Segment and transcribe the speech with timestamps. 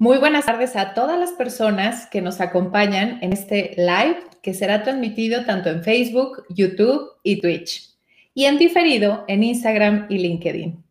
[0.00, 4.84] Muy buenas tardes a todas las personas que nos acompañan en este live que será
[4.84, 7.96] transmitido tanto en Facebook, YouTube y Twitch
[8.32, 10.84] y en diferido en Instagram y LinkedIn.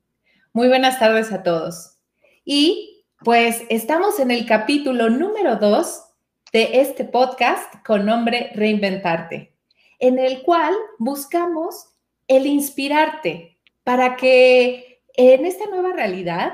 [0.52, 2.00] Muy buenas tardes a todos.
[2.44, 6.04] Y pues estamos en el capítulo número 2
[6.52, 9.56] de este podcast con nombre Reinventarte,
[10.00, 11.94] en el cual buscamos
[12.28, 16.52] el inspirarte para que en esta nueva realidad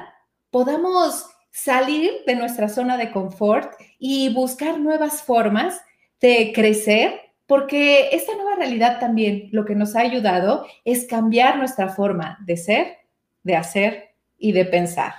[0.52, 5.80] podamos salir de nuestra zona de confort y buscar nuevas formas
[6.20, 7.14] de crecer,
[7.45, 12.58] porque esta nueva realidad también lo que nos ha ayudado es cambiar nuestra forma de
[12.58, 12.97] ser,
[13.44, 15.14] de hacer y de pensar.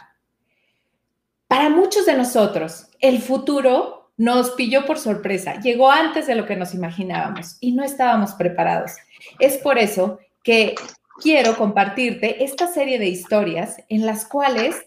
[1.46, 6.56] Para muchos de nosotros, el futuro nos pilló por sorpresa, llegó antes de lo que
[6.56, 8.92] nos imaginábamos y no estábamos preparados.
[9.38, 10.74] Es por eso que
[11.20, 14.84] quiero compartirte esta serie de historias en las cuales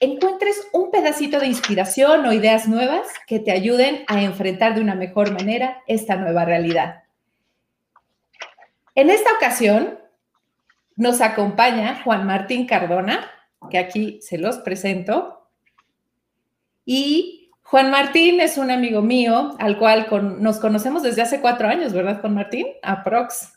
[0.00, 4.94] encuentres un pedacito de inspiración o ideas nuevas que te ayuden a enfrentar de una
[4.94, 7.02] mejor manera esta nueva realidad.
[8.94, 9.98] En esta ocasión
[10.96, 13.30] nos acompaña Juan Martín Cardona,
[13.70, 15.48] que aquí se los presento.
[16.84, 20.08] Y Juan Martín es un amigo mío al cual
[20.40, 22.66] nos conocemos desde hace cuatro años, ¿verdad, Juan Martín?
[22.82, 23.52] Aprox.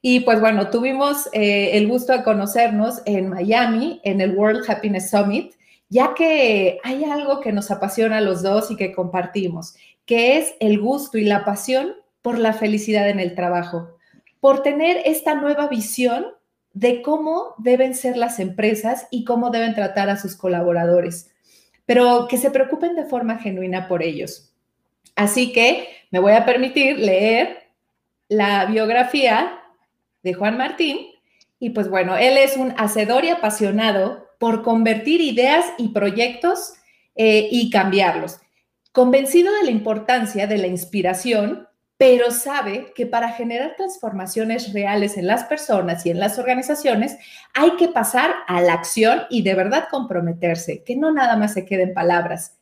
[0.00, 5.10] Y pues bueno, tuvimos eh, el gusto de conocernos en Miami, en el World Happiness
[5.10, 5.54] Summit,
[5.92, 9.74] ya que hay algo que nos apasiona a los dos y que compartimos,
[10.06, 13.90] que es el gusto y la pasión por la felicidad en el trabajo,
[14.40, 16.24] por tener esta nueva visión
[16.72, 21.30] de cómo deben ser las empresas y cómo deben tratar a sus colaboradores,
[21.84, 24.50] pero que se preocupen de forma genuina por ellos.
[25.14, 27.64] Así que me voy a permitir leer
[28.28, 29.60] la biografía
[30.22, 31.08] de Juan Martín
[31.58, 36.72] y pues bueno, él es un hacedor y apasionado por convertir ideas y proyectos
[37.14, 38.40] eh, y cambiarlos.
[38.90, 45.28] Convencido de la importancia de la inspiración, pero sabe que para generar transformaciones reales en
[45.28, 47.18] las personas y en las organizaciones
[47.54, 51.64] hay que pasar a la acción y de verdad comprometerse, que no nada más se
[51.64, 52.58] queden palabras.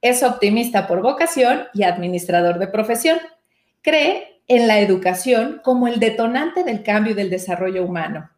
[0.00, 3.18] Es optimista por vocación y administrador de profesión.
[3.82, 8.30] Cree en la educación como el detonante del cambio y del desarrollo humano.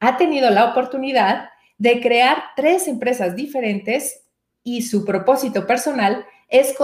[0.00, 4.24] Ha tenido la oportunidad de crear tres empresas diferentes
[4.62, 6.74] y su propósito personal es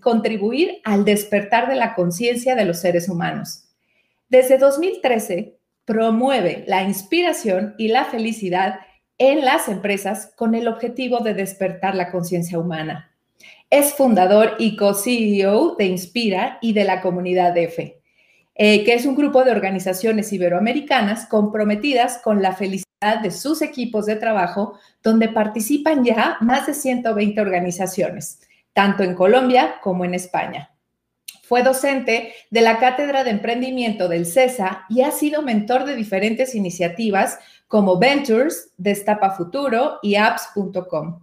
[0.00, 3.64] contribuir al despertar de la conciencia de los seres humanos.
[4.28, 8.80] Desde 2013, promueve la inspiración y la felicidad
[9.16, 13.10] en las empresas con el objetivo de despertar la conciencia humana.
[13.70, 18.00] Es fundador y co-CEO de Inspira y de la comunidad EFE,
[18.54, 24.06] eh, que es un grupo de organizaciones iberoamericanas comprometidas con la felicidad de sus equipos
[24.06, 28.40] de trabajo, donde participan ya más de 120 organizaciones,
[28.72, 30.74] tanto en Colombia como en España.
[31.44, 36.54] Fue docente de la Cátedra de Emprendimiento del CESA y ha sido mentor de diferentes
[36.54, 37.38] iniciativas
[37.68, 41.22] como Ventures, Destapa Futuro y apps.com.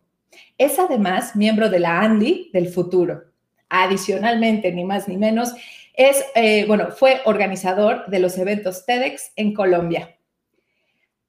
[0.58, 3.26] Es además miembro de la Andy del Futuro.
[3.68, 5.54] Adicionalmente, ni más ni menos,
[5.94, 10.15] es, eh, bueno, fue organizador de los eventos TEDx en Colombia.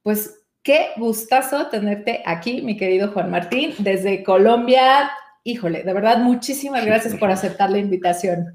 [0.06, 5.10] Pues qué gustazo tenerte aquí, mi querido Juan Martín, desde Colombia.
[5.42, 8.54] Híjole, de verdad, muchísimas gracias por aceptar la invitación.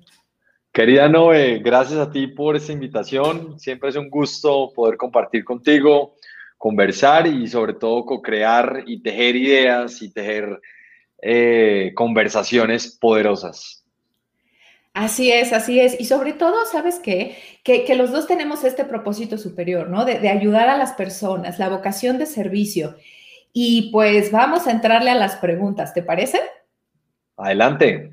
[0.71, 3.59] Querida Noé, gracias a ti por esta invitación.
[3.59, 6.15] Siempre es un gusto poder compartir contigo,
[6.57, 10.57] conversar y sobre todo co-crear y tejer ideas y tejer
[11.21, 13.80] eh, conversaciones poderosas.
[14.93, 15.99] Así es, así es.
[15.99, 17.37] Y sobre todo, ¿sabes qué?
[17.63, 20.03] Que, los dos tenemos este propósito superior, ¿no?
[20.03, 22.95] De, ayudar a las personas, la vocación de servicio.
[23.53, 26.41] Y pues vamos a entrarle a las preguntas, ¿te parece?
[27.37, 28.11] Adelante.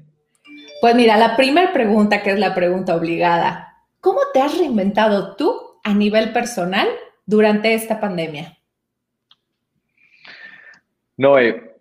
[0.81, 5.81] Pues mira, la primera pregunta, que es la pregunta obligada, ¿cómo te has reinventado tú
[5.83, 6.89] a nivel personal
[7.27, 8.57] durante esta pandemia?
[11.17, 11.75] Noé,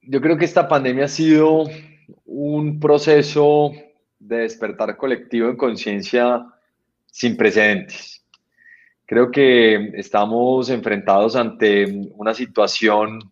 [0.00, 1.64] yo creo que esta pandemia ha sido
[2.24, 3.72] un proceso
[4.18, 6.46] de despertar colectivo en conciencia
[7.06, 8.24] sin precedentes.
[9.06, 13.30] Creo que estamos enfrentados ante una situación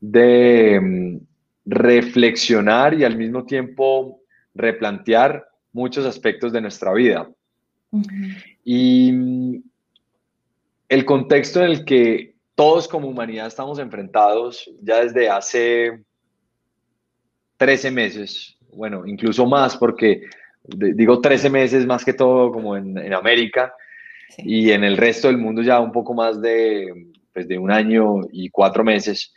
[0.00, 1.18] de mm,
[1.66, 4.20] reflexionar y al mismo tiempo
[4.54, 7.28] replantear muchos aspectos de nuestra vida.
[8.64, 9.62] Y mm,
[10.88, 16.04] el contexto en el que todos como humanidad estamos enfrentados ya desde hace
[17.60, 20.22] 13 meses, bueno, incluso más, porque
[20.64, 23.74] digo 13 meses más que todo como en, América
[24.38, 28.22] y en el resto del mundo ya un poco más de, pues, de un año
[28.32, 29.34] y cuatro meses.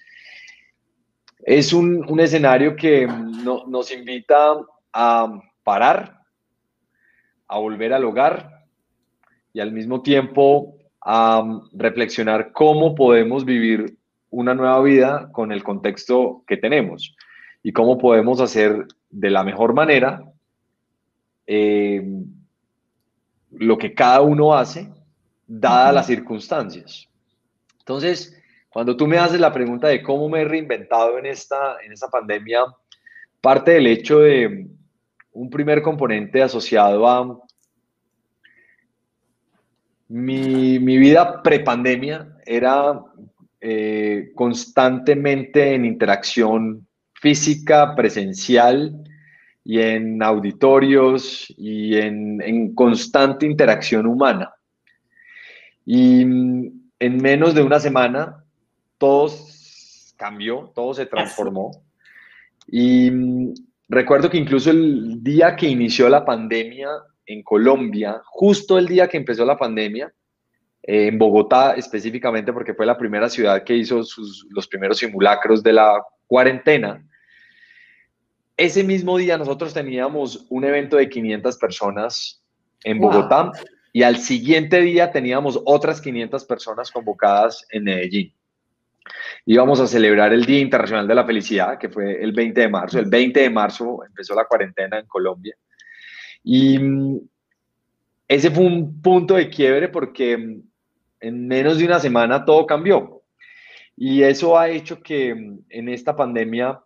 [1.45, 4.53] es un, escenario que nos invita
[4.93, 6.21] a parar,
[7.49, 8.63] a volver al hogar
[9.51, 11.43] y al mismo tiempo a
[11.73, 13.97] reflexionar cómo podemos vivir
[14.29, 17.13] una nueva vida con el contexto que tenemos
[17.63, 20.21] y cómo podemos hacer de la mejor manera
[21.47, 22.03] eh,
[23.51, 24.89] lo que cada uno hace,
[25.47, 27.07] dadas las circunstancias.
[27.79, 28.37] Entonces,
[28.69, 32.09] cuando tú me haces la pregunta de cómo me he reinventado en esta, en esta
[32.09, 32.65] pandemia,
[33.39, 34.67] parte del hecho de
[35.31, 37.39] un primer componente asociado a
[40.09, 42.99] mi, mi vida prepandemia era
[43.61, 46.85] eh, constantemente en interacción
[47.23, 48.93] física, presencial
[49.63, 54.53] y en auditorios y en, constante interacción humana.
[55.85, 58.43] Y mm, en menos de una semana
[58.97, 59.33] todo
[60.17, 61.71] cambió, todo se transformó.
[62.67, 63.53] Y mm,
[63.87, 66.89] recuerdo que incluso el día que inició la pandemia
[67.25, 70.13] en Colombia, justo el día que empezó la pandemia,
[70.81, 74.01] eh, en Bogotá específicamente porque fue la primera ciudad que hizo
[74.49, 77.01] los primeros simulacros de la cuarentena,
[78.63, 82.41] ese mismo día nosotros teníamos un evento de 500 personas
[82.83, 83.51] en Bogotá
[83.91, 88.33] y al siguiente día teníamos otras 500 personas convocadas en Medellín.
[89.45, 92.99] Íbamos a celebrar el Día Internacional de la Felicidad, que fue el 20 de marzo.
[92.99, 95.55] El 20 de marzo empezó la cuarentena en Colombia.
[96.41, 97.19] Y mm,
[98.29, 100.61] ese fue un punto de quiebre porque mm,
[101.19, 103.23] en menos de una semana todo cambió.
[103.97, 106.79] Y eso ha hecho que mm, en esta pandemia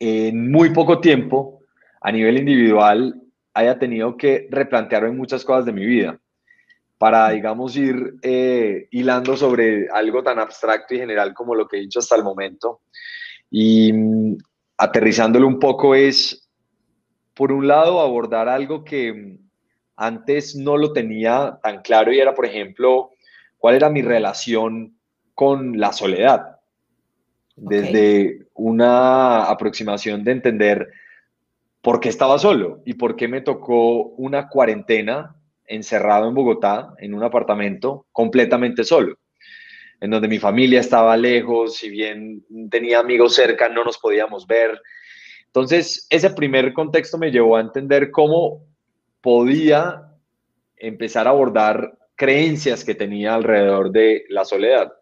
[0.00, 1.60] en muy poco tiempo,
[2.00, 6.18] a nivel individual, haya tenido que replantearme muchas cosas de mi vida
[6.98, 11.80] para, digamos, ir eh, hilando sobre algo tan abstracto y general como lo que he
[11.80, 12.80] dicho hasta el momento.
[13.50, 14.38] Y mm,
[14.78, 16.48] aterrizándolo un poco es,
[17.34, 19.38] por un lado, abordar algo que mm,
[19.96, 23.10] antes no lo tenía tan claro y era, por ejemplo,
[23.58, 24.96] cuál era mi relación
[25.34, 26.60] con la soledad
[27.60, 30.90] desde una aproximación de entender
[31.80, 35.34] por qué estaba solo y por qué me tocó una cuarentena
[35.66, 39.16] encerrado en Bogotá, en un apartamento, completamente solo,
[40.00, 44.78] en donde mi familia estaba lejos, si bien tenía amigos cerca, no nos podíamos ver.
[45.46, 48.66] Entonces, ese primer contexto me llevó a entender cómo
[49.22, 50.02] podía
[50.76, 54.92] empezar a abordar creencias que tenía alrededor de la soledad.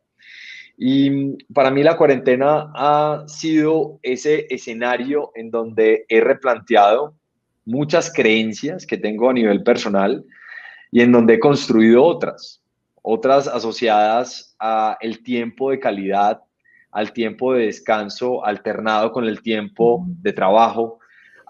[0.81, 7.17] Y para mí la cuarentena ha sido ese escenario en donde he replanteado
[7.65, 10.25] muchas creencias que tengo a nivel personal
[10.93, 12.63] y en donde he construido otras,
[13.03, 16.43] otras asociadas a el tiempo de calidad,
[16.93, 21.01] al tiempo de descanso alternado con el tiempo de trabajo,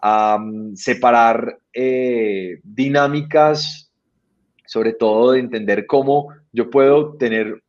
[0.00, 3.92] a mm, separar eh, dinámicas,
[4.64, 7.62] sobre todo de entender cómo yo puedo tener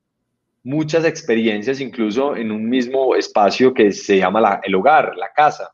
[0.70, 5.72] muchas experiencias incluso en un mismo espacio que se llama el hogar, la casa.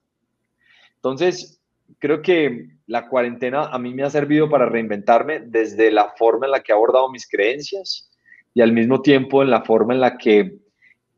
[0.95, 1.61] Entonces,
[1.99, 6.53] creo que la cuarentena a mí me ha servido para reinventarme desde la forma en
[6.53, 8.09] la que he abordado mis creencias
[8.53, 10.59] y al mismo tiempo en la forma en la que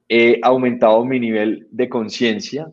[0.09, 2.71] he aumentado mi nivel de conciencia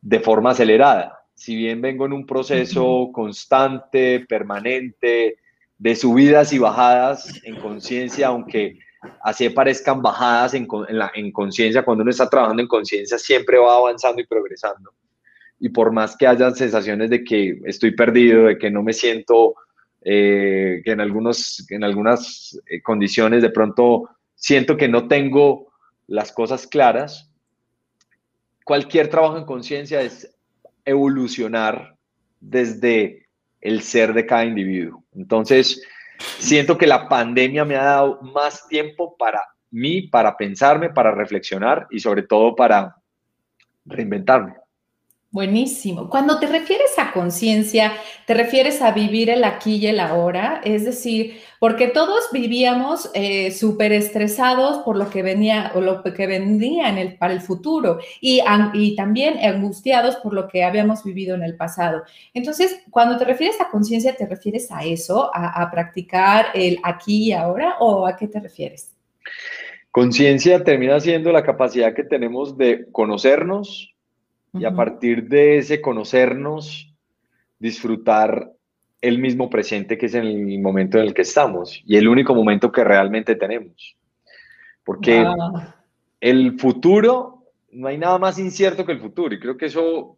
[0.00, 1.18] de forma acelerada.
[1.34, 5.38] Si bien vengo en un proceso constante, permanente,
[5.78, 8.78] de subidas y bajadas en conciencia, aunque
[9.22, 10.66] así parezcan bajadas en,
[11.14, 14.92] en conciencia, cuando uno está trabajando en conciencia, siempre va avanzando y progresando.
[15.58, 19.54] Y por más que haya sensaciones de que estoy perdido, de que no me siento,
[20.02, 25.72] eh, que en, algunos, en algunas eh, condiciones de pronto siento que no tengo
[26.08, 27.30] las cosas claras,
[28.64, 30.34] cualquier trabajo en conciencia es
[30.84, 31.96] evolucionar
[32.40, 33.28] desde
[33.60, 35.04] el ser de cada individuo.
[35.14, 35.80] Entonces,
[36.38, 41.86] siento que la pandemia me ha dado más tiempo para mí, para pensarme, para reflexionar
[41.90, 42.96] y sobre todo para
[43.84, 44.54] reinventarme.
[45.30, 46.10] Buenísimo.
[46.10, 47.94] Cuando te refieres a conciencia,
[48.26, 53.52] te refieres a vivir el aquí y el ahora, es decir, porque todos vivíamos eh,
[53.52, 58.00] súper estresados por lo que venía o lo que vendría en el, para el futuro
[58.20, 58.42] y,
[58.72, 62.02] y también angustiados por lo que habíamos vivido en el pasado.
[62.34, 67.28] Entonces, cuando te refieres a conciencia, ¿te refieres a eso, a, a practicar el aquí
[67.28, 68.92] y ahora o a qué te refieres?
[69.92, 73.94] Conciencia termina siendo la capacidad que tenemos de conocernos,
[74.52, 76.92] y a partir de ese conocernos,
[77.60, 78.50] disfrutar
[79.02, 82.34] el mismo presente que es en el momento en el que estamos y el único
[82.34, 83.96] momento que realmente tenemos.
[84.84, 85.26] Porque
[86.20, 90.16] el futuro no hay nada más incierto que el futuro y creo que eso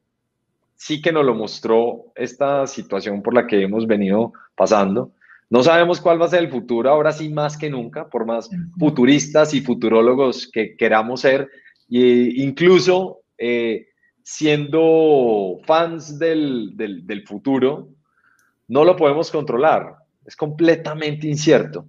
[0.76, 5.12] sí que nos lo mostró esta situación por la que hemos venido pasando.
[5.48, 8.50] No sabemos cuál va a ser el futuro, ahora sí más que nunca, por más
[8.78, 11.48] futuristas y futurólogos que queramos ser,
[11.90, 13.86] e incluso eh,
[14.22, 17.88] siendo fans del, del futuro,
[18.68, 21.86] no lo podemos controlar, es completamente incierto.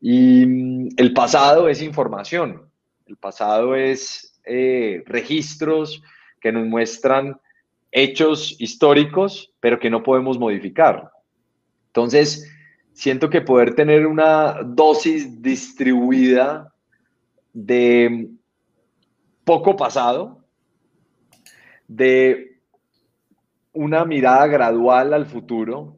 [0.00, 2.68] Y mm, el pasado es información,
[3.06, 6.02] el pasado es eh, registros
[6.40, 7.40] que nos muestran
[7.92, 11.10] hechos históricos, pero que no podemos modificar.
[11.88, 12.50] Entonces,
[12.92, 16.72] siento que poder tener una dosis distribuida
[17.52, 18.30] de
[19.44, 20.44] poco pasado,
[21.86, 22.51] de
[23.72, 25.96] una mirada gradual al futuro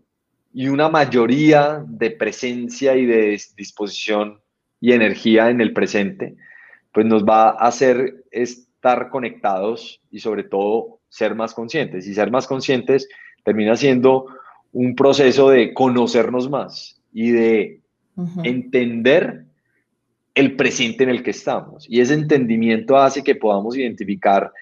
[0.52, 4.40] y una mayoría de presencia y de disposición
[4.80, 6.36] y energía en el presente,
[6.92, 12.06] pues nos va a hacer estar conectados y sobre todo ser más conscientes.
[12.06, 13.08] Y ser más conscientes
[13.44, 14.26] termina siendo
[14.72, 17.80] un proceso de conocernos más y de
[18.42, 19.44] entender
[20.34, 21.86] el presente en el que estamos.
[21.88, 24.52] Y ese entendimiento hace que podamos identificar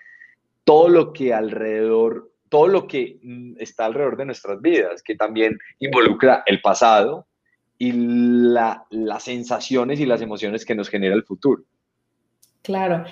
[0.64, 5.58] todo lo que alrededor, todo lo que mm, está alrededor de nuestras vidas, que también
[5.78, 7.26] involucra el pasado
[7.78, 11.64] y las sensaciones y las emociones que nos genera el futuro.
[12.62, 13.04] Claro.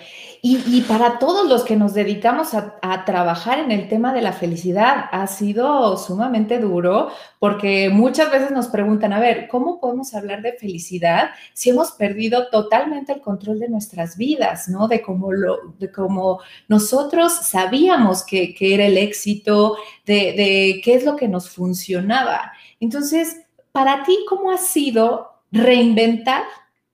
[0.42, 5.06] Y, para todos los que nos dedicamos a, trabajar en el tema de la felicidad,
[5.10, 10.52] ha sido sumamente duro porque muchas veces nos preguntan, a ver, ¿cómo podemos hablar de
[10.52, 14.86] felicidad si hemos perdido totalmente el control de nuestras vidas, ¿no?
[14.86, 21.04] De cómo, lo, de cómo nosotros sabíamos que, era el éxito, de, de qué es
[21.04, 22.52] lo que nos funcionaba.
[22.78, 23.40] Entonces,
[23.72, 26.44] para ti, ¿cómo ha sido reinventar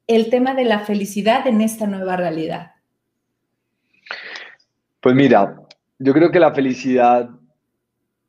[0.06, 2.72] el tema de la felicidad en esta nueva realidad?
[5.00, 5.60] Pues mira,
[5.98, 7.30] yo creo que la felicidad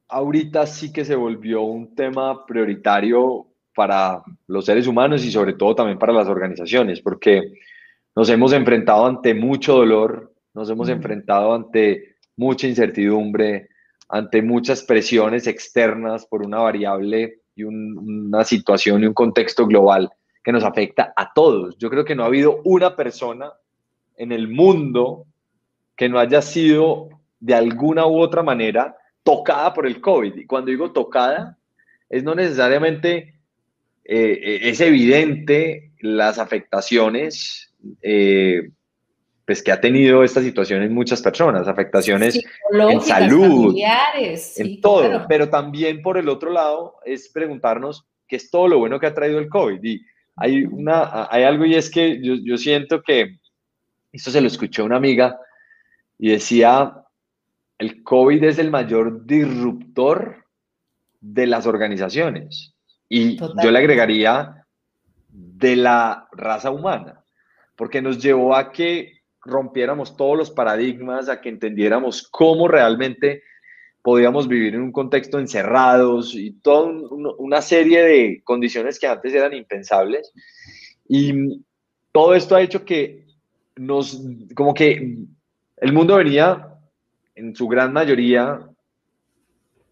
[0.09, 5.75] ahorita sí que se volvió un tema prioritario para los seres humanos y sobre todo
[5.75, 7.53] también para las organizaciones, porque
[8.15, 13.69] nos hemos enfrentado ante mucho dolor, nos hemos enfrentado ante mucha incertidumbre,
[14.09, 20.09] ante muchas presiones externas por una variable y una situación y un contexto global
[20.47, 21.77] que nos afecta a todos.
[21.77, 23.51] Yo creo que no ha habido una persona
[24.15, 25.25] en el mundo
[25.93, 30.37] que no haya sido de alguna u otra manera tocada por el COVID.
[30.37, 31.57] Y cuando digo tocada,
[32.09, 33.41] es no necesariamente,
[34.05, 38.69] eh, eh, es evidente las afectaciones eh,
[39.43, 43.75] pues que ha tenido esta situación en muchas personas, afectaciones en salud,
[44.15, 48.97] en todo, pero también por el otro lado es preguntarnos qué es todo lo bueno
[48.97, 49.83] que ha traído el COVID.
[49.83, 50.05] Y
[50.37, 53.39] hay, una, hay algo y es que yo, yo siento que,
[54.11, 55.39] esto se lo escuché a una amiga
[56.17, 57.03] y decía,
[57.77, 60.45] el COVID es el mayor disruptor
[61.19, 62.73] de las organizaciones.
[63.09, 64.65] Y yo le agregaría
[65.29, 67.23] de la raza humana,
[67.75, 73.43] porque nos llevó a que rompiéramos todos los paradigmas, a que entendiéramos cómo realmente
[74.07, 76.89] podíamos vivir en un contexto encerrados y toda
[77.39, 80.31] una serie de condiciones que antes eran impensables.
[81.09, 81.61] Y
[82.13, 83.25] todo esto ha hecho que
[83.75, 84.23] nos,
[84.55, 85.17] como que
[85.75, 86.69] el mundo venía
[87.35, 88.61] en su gran mayoría,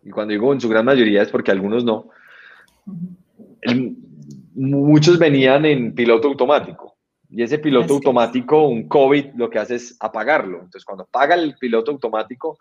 [0.01, 2.07] y cuando digo en su gran mayoría es porque algunos no,
[4.53, 6.95] muchos venían en piloto automático.
[7.29, 10.59] Y ese piloto automático, un COVID, lo que hace es apagarlo.
[10.59, 12.57] Entonces, cuando apaga el piloto automático,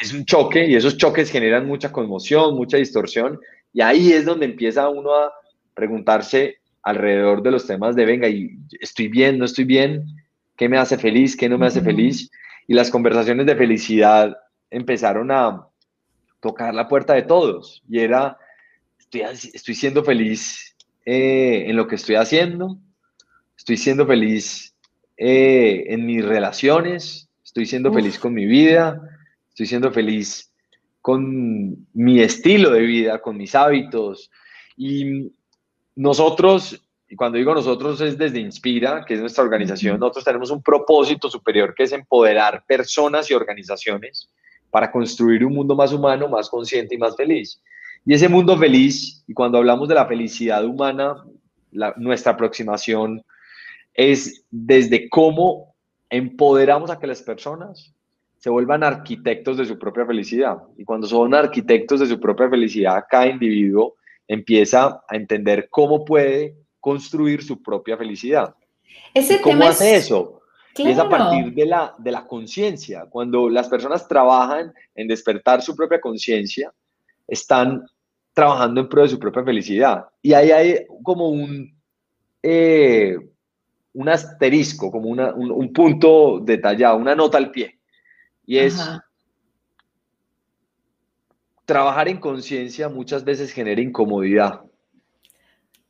[0.00, 3.40] es un choque y esos choques generan mucha conmoción, mucha distorsión
[3.72, 5.32] y ahí es donde empieza uno a
[5.74, 10.06] preguntarse alrededor de los temas de, venga, y estoy bien, no estoy bien,
[10.56, 12.30] qué me hace feliz, qué no me hace feliz.
[12.66, 14.36] Y las conversaciones de felicidad
[14.70, 15.66] empezaron a
[16.40, 18.38] tocar la puerta de todos y era,
[18.98, 19.22] estoy,
[19.52, 22.78] estoy siendo feliz eh, en lo que estoy haciendo,
[23.56, 24.74] estoy siendo feliz
[25.16, 29.15] eh, en mis relaciones, estoy siendo feliz con mi vida,
[29.56, 30.52] estoy siendo feliz
[31.00, 34.30] con mi estilo de vida, con mis hábitos.
[34.76, 35.32] Y
[35.94, 40.62] nosotros, y cuando digo nosotros es desde Inspira, que es nuestra organización, nosotros tenemos un
[40.62, 44.28] propósito superior que es empoderar personas y organizaciones
[44.70, 47.62] para construir un mundo más humano, más consciente y más feliz.
[48.04, 51.24] Y ese mundo feliz, y cuando hablamos de la felicidad humana,
[51.96, 53.24] nuestra aproximación
[53.94, 55.74] es desde cómo
[56.10, 57.95] empoderamos a que las personas
[58.38, 60.58] se vuelvan arquitectos de su propia felicidad.
[60.76, 63.96] Y cuando son arquitectos de su propia felicidad, cada individuo
[64.28, 68.54] empieza a entender cómo puede construir su propia felicidad.
[69.14, 70.40] Ese ¿Cómo hace eso?
[70.76, 73.06] Y es a partir de la, de la conciencia.
[73.08, 76.72] Cuando las personas trabajan en despertar su propia conciencia,
[77.26, 77.84] están
[78.34, 80.04] trabajando en pro de su propia felicidad.
[80.20, 81.74] Y ahí hay como un,
[82.42, 83.16] eh,
[83.94, 87.75] un asterisco, como un, punto detallado, una nota al pie.
[88.46, 88.80] Y es,
[91.66, 94.62] trabajar en conciencia muchas veces genera incomodidad.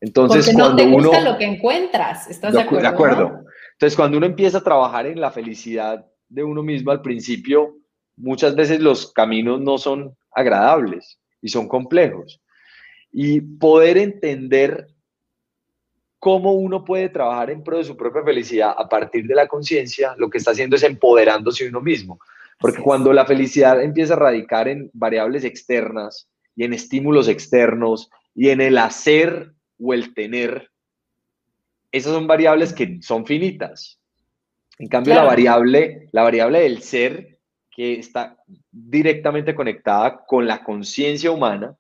[0.01, 2.83] Entonces, Porque cuando no te gusta uno, lo que encuentras, ¿estás de, acuerdo?
[2.83, 3.45] De acuerdo.
[3.73, 7.77] Entonces, cuando uno empieza a trabajar en la felicidad de uno mismo al principio,
[8.17, 12.41] muchas veces los caminos no son agradables y son complejos.
[13.13, 14.89] Y poder entender
[16.19, 20.15] cómo uno puede trabajar en pro de su propia felicidad a partir de la conciencia,
[20.17, 22.19] lo que está haciendo es empoderándose uno mismo.
[22.59, 28.49] Porque cuando la felicidad empieza a radicar en variables externas y en estímulos externos y
[28.49, 30.71] en el hacer o el tener,
[31.93, 34.01] esas son variables que son finitas.
[34.79, 37.39] En cambio, la, variable, la variable del ser,
[37.71, 38.37] que está
[38.71, 41.77] directamente conectada con la conciencia humana,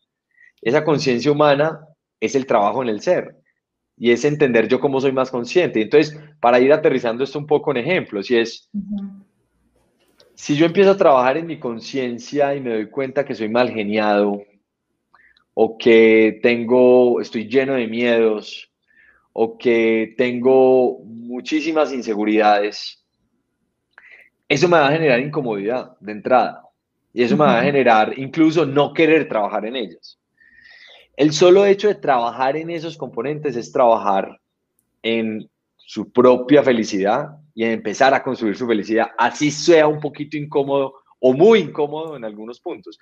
[0.62, 1.80] esa conciencia humana
[2.20, 3.36] es el trabajo en el ser
[3.96, 5.80] y es entender yo cómo soy más consciente.
[5.80, 8.68] Entonces, para ir aterrizando esto un poco en ejemplos, si es,
[10.36, 13.70] si yo empiezo a trabajar en mi conciencia y me doy cuenta que soy mal
[13.70, 14.44] geniado,
[15.54, 18.70] o que tengo, estoy lleno de miedos,
[19.32, 23.02] o que tengo muchísimas inseguridades,
[24.46, 26.62] eso me va a generar incomodidad de entrada.
[27.14, 30.18] Y eso me va a generar incluso no querer trabajar en ellas.
[31.16, 34.38] El solo hecho de trabajar en esos componentes es trabajar
[35.02, 40.96] en su propia felicidad y empezar a construir su felicidad, así sea un poquito incómodo
[41.18, 42.98] o muy incómodo en algunos puntos.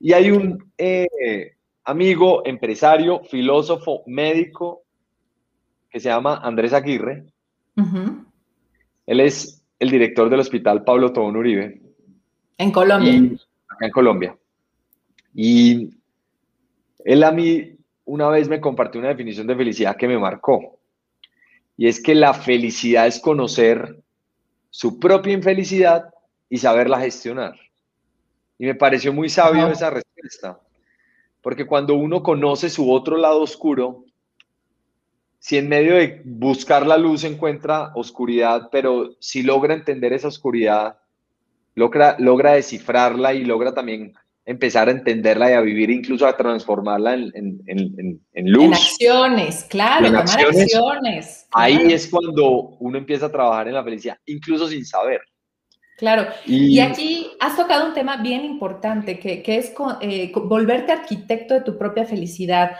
[0.00, 1.52] Y hay un eh,
[1.84, 4.82] amigo, empresario, filósofo, médico,
[5.90, 7.26] que se llama Andrés Aguirre.
[9.06, 11.78] Él es el director del Hospital Pablo Tobón Uribe.
[12.56, 13.38] En Colombia.
[13.68, 14.38] acá en Colombia.
[15.34, 15.90] Y
[17.04, 20.77] él a mí una vez me compartió una definición de felicidad que me marcó.
[21.78, 24.02] Y es que la felicidad es conocer
[24.68, 26.12] su propia infelicidad
[26.50, 27.54] y saberla gestionar.
[28.58, 30.60] Y me pareció muy sabio esa respuesta.
[31.40, 34.04] Porque cuando uno conoce su otro lado oscuro,
[35.38, 40.98] si en medio de buscar la luz encuentra oscuridad, pero si logra entender esa oscuridad,
[41.76, 44.14] logra, logra descifrarla y logra también
[44.48, 48.64] empezar a entenderla y a vivir, incluso a transformarla en, en, en, luz.
[48.64, 51.46] En acciones, claro, tomar acciones.
[51.52, 55.20] Ahí es cuando uno empieza a trabajar en la felicidad, incluso sin saber.
[55.98, 61.52] Claro, y, aquí has tocado un tema bien importante, que, que es eh, volverte arquitecto
[61.52, 62.70] de tu propia felicidad.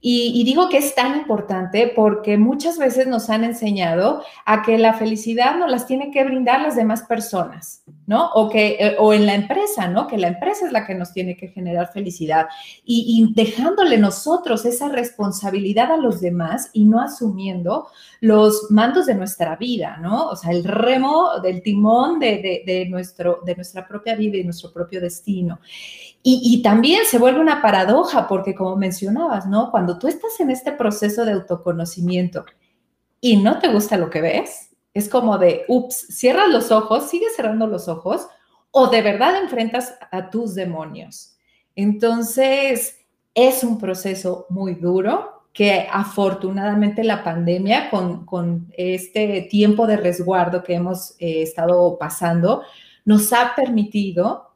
[0.00, 4.94] Y, digo que es tan importante porque muchas veces nos han enseñado a que la
[4.94, 8.30] felicidad nos las tiene que brindar las demás personas, ¿no?
[8.30, 10.06] O, que, eh, o en la empresa, ¿no?
[10.06, 12.46] Que la empresa es la que nos tiene que generar felicidad.
[12.84, 17.88] Y, dejándole nosotros esa responsabilidad a los demás y no asumiendo
[18.20, 20.28] los mandos de nuestra vida, ¿no?
[20.28, 25.00] O sea, el remo del timón de, nuestro, de nuestra propia vida y nuestro propio
[25.00, 25.58] destino.
[26.22, 29.70] Y, también se vuelve una paradoja porque, como mencionabas, ¿no?
[29.70, 32.44] Cuando tú estás en este proceso de autoconocimiento
[33.20, 37.34] y no te gusta lo que ves, es como de, ups, cierras los ojos, sigues
[37.34, 38.26] cerrando los ojos
[38.72, 41.36] o de verdad enfrentas a tus demonios.
[41.74, 42.98] Entonces,
[43.34, 50.74] es un proceso muy duro que afortunadamente la pandemia, con, este tiempo de resguardo que
[50.74, 52.62] hemos eh, estado pasando,
[53.04, 54.47] nos ha permitido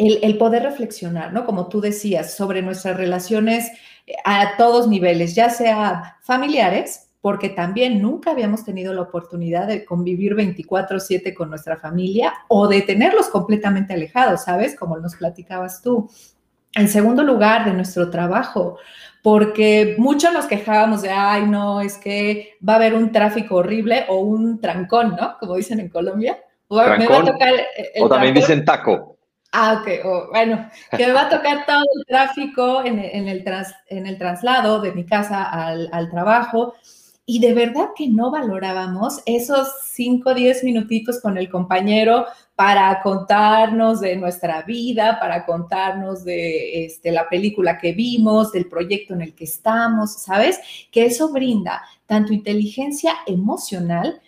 [0.00, 1.44] el, poder reflexionar, ¿no?
[1.44, 3.70] Como tú decías, sobre nuestras relaciones
[4.06, 9.84] eh, a todos niveles, ya sea familiares, porque también nunca habíamos tenido la oportunidad de
[9.84, 14.74] convivir 24/7 con nuestra familia o de tenerlos completamente alejados, ¿sabes?
[14.74, 16.10] Como nos platicabas tú.
[16.74, 18.78] En segundo lugar, de nuestro trabajo,
[19.22, 24.06] porque muchos nos quejábamos de, ay, no, es que va a haber un tráfico horrible
[24.08, 25.36] o un trancón, ¿no?
[25.38, 26.38] Como dicen en Colombia.
[26.68, 27.52] O, me va a tocar
[28.00, 29.09] o también dicen taco.
[29.52, 30.30] Ah, ok.
[30.30, 33.44] bueno, que me va a tocar todo el tráfico en, el,
[33.88, 36.74] en el traslado de mi casa al, trabajo.
[37.26, 43.00] Y de verdad que no valorábamos esos 5 o 10 minutitos con el compañero para
[43.02, 49.22] contarnos de nuestra vida, para contarnos de este, la película que vimos, del proyecto en
[49.22, 50.60] el que estamos, ¿sabes?
[50.90, 54.20] Que eso brinda tanto inteligencia emocional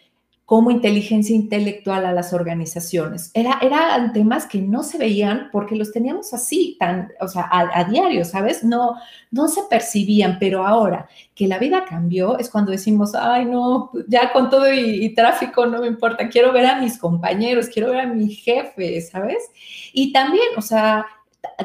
[0.52, 3.30] como inteligencia intelectual a las organizaciones.
[3.32, 7.84] Era, eran temas que no se veían porque los teníamos así, tan, o sea, a,
[7.84, 8.62] diario, ¿sabes?
[8.62, 8.96] No,
[9.30, 14.30] no se percibían, pero ahora que la vida cambió es cuando decimos, ay, no, ya
[14.30, 18.00] con todo y, y tráfico no me importa, quiero ver a mis compañeros, quiero ver
[18.00, 19.50] a mi jefe, ¿sabes?
[19.94, 21.06] Y también, o sea,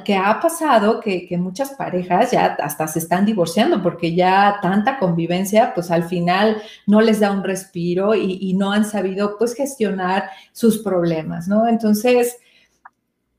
[0.03, 5.73] que ha pasado que, muchas parejas ya hasta se están divorciando porque ya tanta convivencia,
[5.73, 10.79] pues al final no les da un respiro y, no han sabido pues gestionar sus
[10.79, 11.67] problemas, ¿no?
[11.67, 12.37] Entonces,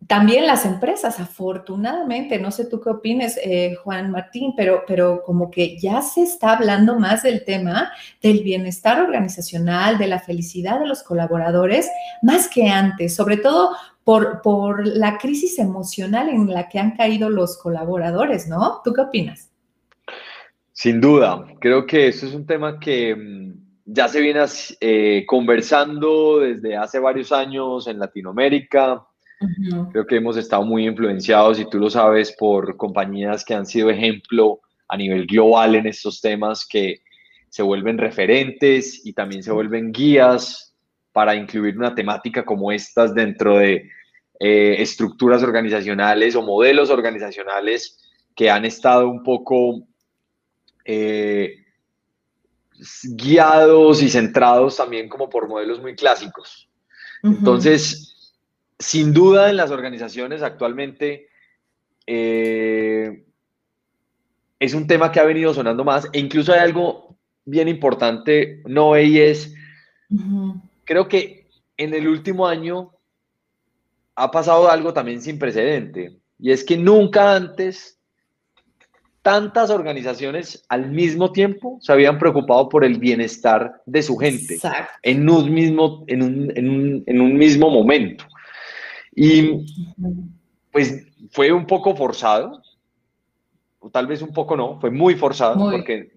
[0.07, 5.51] también las empresas, afortunadamente, no sé tú qué opines, eh, Juan Martín, pero, pero como
[5.51, 7.91] que ya se está hablando más del tema
[8.23, 11.91] del bienestar organizacional, de la felicidad de los colaboradores,
[12.23, 13.77] más que antes, sobre todo
[14.43, 18.81] por, la crisis emocional en la que han caído los colaboradores, ¿no?
[18.83, 19.51] ¿Tú qué opinas?
[20.73, 23.53] Sin duda, creo que eso es un tema que mm,
[23.85, 24.41] ya se viene
[24.81, 29.05] eh, conversando desde hace varios años en Latinoamérica.
[29.93, 33.91] Creo que hemos estado muy influenciados, y tú lo sabes, por compañías que han sido
[33.91, 37.03] ejemplo a nivel global en estos temas que
[37.51, 40.68] se vuelven referentes y también se vuelven guías
[41.13, 43.91] para incluir una temática como estas dentro de
[44.41, 47.99] eh, estructuras organizacionales o modelos organizacionales
[48.35, 49.83] que han estado un poco
[50.85, 51.65] eh,
[53.03, 56.69] guiados y centrados también como por modelos muy clásicos.
[57.23, 58.33] Entonces,
[58.79, 61.29] sin duda en las organizaciones actualmente
[62.07, 63.25] eh,
[64.61, 68.99] es un tema que ha venido sonando más e incluso hay algo bien importante, no
[68.99, 69.53] y es,
[70.89, 71.47] creo que
[71.77, 72.93] en el último año
[74.15, 78.01] ha pasado algo también sin precedente, y es que nunca antes
[79.21, 84.59] tantas organizaciones al mismo tiempo se habían preocupado por el bienestar de su gente
[85.03, 88.25] en un, mismo, en, un, en un mismo momento.
[89.15, 89.67] Y
[90.73, 92.63] pues fue un poco forzado,
[93.81, 96.13] o tal vez un poco no, fue muy forzado porque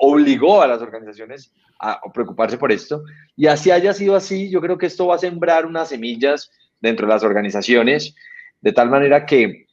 [0.00, 3.02] obligó a las organizaciones a preocuparse por esto.
[3.36, 7.06] Y así haya sido así, yo creo que esto va a sembrar unas semillas dentro
[7.06, 8.14] de las organizaciones,
[8.60, 9.66] de tal manera que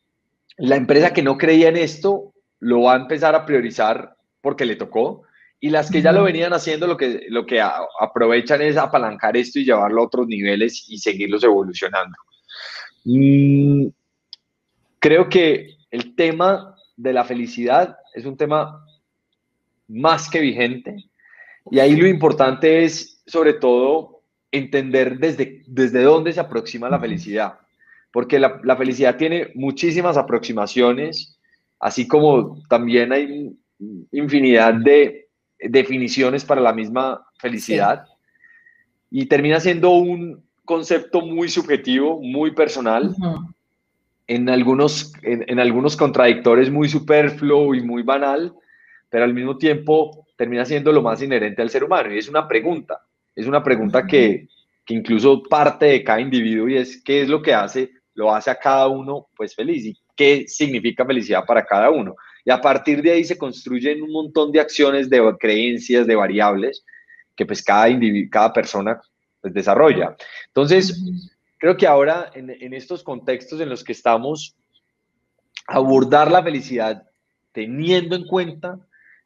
[0.58, 4.76] la empresa que no creía en esto lo va a empezar a priorizar porque le
[4.76, 5.24] tocó.
[5.60, 7.60] Y las que ya lo venían haciendo, lo que, lo que
[8.00, 12.16] aprovechan es apalancar esto y llevarlo a otros niveles y seguirlos evolucionando.
[13.06, 13.88] Mm,
[15.00, 18.86] creo que el tema de la felicidad es un tema
[19.88, 21.06] más que vigente
[21.72, 27.60] y ahí lo importante es sobre todo entender desde, desde dónde se aproxima la felicidad,
[28.12, 31.40] porque la, la felicidad tiene muchísimas aproximaciones,
[31.80, 33.58] así como también hay
[34.12, 35.30] infinidad de
[35.60, 38.06] definiciones para la misma felicidad
[39.10, 43.16] y termina siendo un concepto muy subjetivo, muy personal
[44.28, 48.54] en algunos, en, algunos contradictores muy superfluo y muy banal,
[49.10, 52.14] pero al mismo tiempo termina siendo lo más inherente al ser humano.
[52.14, 53.02] Y es una pregunta,
[53.34, 54.48] es una pregunta que,
[54.86, 58.52] que incluso parte de cada individuo y es qué es lo que hace, lo hace
[58.52, 62.16] a cada uno pues feliz y qué significa felicidad para cada uno.
[62.44, 66.84] Y a partir de ahí se construyen un montón de acciones, de creencias, de variables
[67.36, 67.88] que pues cada,
[68.32, 69.00] cada persona
[69.40, 70.16] pues, desarrolla.
[70.48, 71.00] Entonces,
[71.58, 74.56] Creo que ahora, en, estos contextos en los que estamos,
[75.68, 77.04] abordar la felicidad
[77.52, 78.80] teniendo en cuenta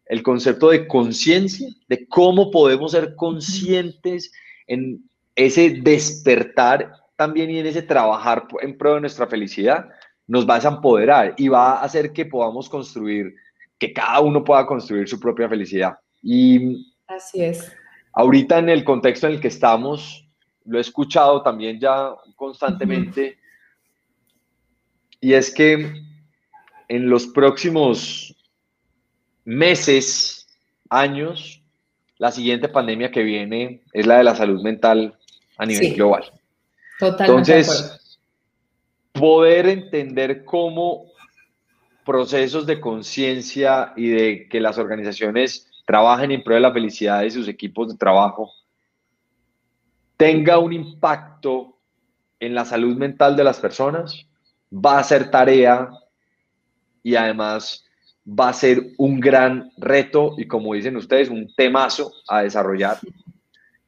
[0.06, 4.32] el concepto de conciencia, de cómo podemos ser conscientes
[4.68, 5.04] en
[5.36, 9.90] ese despertar también y en ese trabajar en pro de nuestra felicidad,
[10.28, 13.36] nos va a empoderar y va a hacer que podamos construir,
[13.78, 15.98] que cada uno pueda construir su propia felicidad.
[16.24, 17.72] Y así es.
[18.14, 20.28] Ahorita en el contexto en el que estamos,
[20.72, 23.38] lo he escuchado también ya constantemente,
[25.20, 26.02] y es que
[26.88, 28.34] en los próximos
[29.44, 30.48] meses,
[30.90, 31.62] años,
[32.18, 35.18] la siguiente pandemia que viene es la de la salud mental
[35.58, 36.32] a nivel global.
[36.98, 38.20] Totalmente Entonces,
[39.12, 41.12] poder entender cómo
[42.06, 47.32] procesos de conciencia y de que las organizaciones trabajen en pro de la felicidad de
[47.32, 48.54] sus equipos de trabajo
[50.22, 51.80] tenga un impacto
[52.40, 54.24] en la salud mental de las personas,
[54.72, 55.90] va a ser tarea
[57.02, 57.84] y además
[58.28, 63.00] va a ser un gran reto y como dicen ustedes, un temazo a desarrollar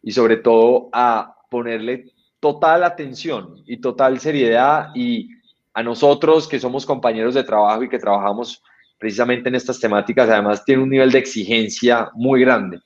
[0.01, 2.05] y sobre todo a ponerle
[2.39, 5.29] total atención y total seriedad y
[5.71, 8.63] a nosotros que somos compañeros de trabajo y que trabajamos
[8.97, 12.79] precisamente en estas temáticas, además tiene un nivel de exigencia muy grande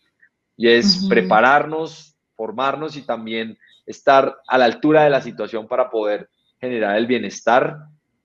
[0.57, 6.30] y es prepararnos, formarnos y también estar a la altura de la situación para poder
[6.62, 7.78] generar el bienestar,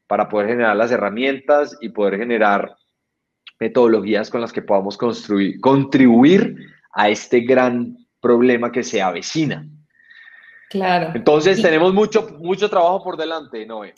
[0.07, 2.77] para poder generar las herramientas y poder generar
[3.59, 6.57] metodologías con las que podamos construir, contribuir
[6.92, 9.66] a este gran problema que se avecina.
[10.68, 11.12] Claro.
[11.14, 13.94] Entonces tenemos mucho, mucho trabajo por delante, Noé.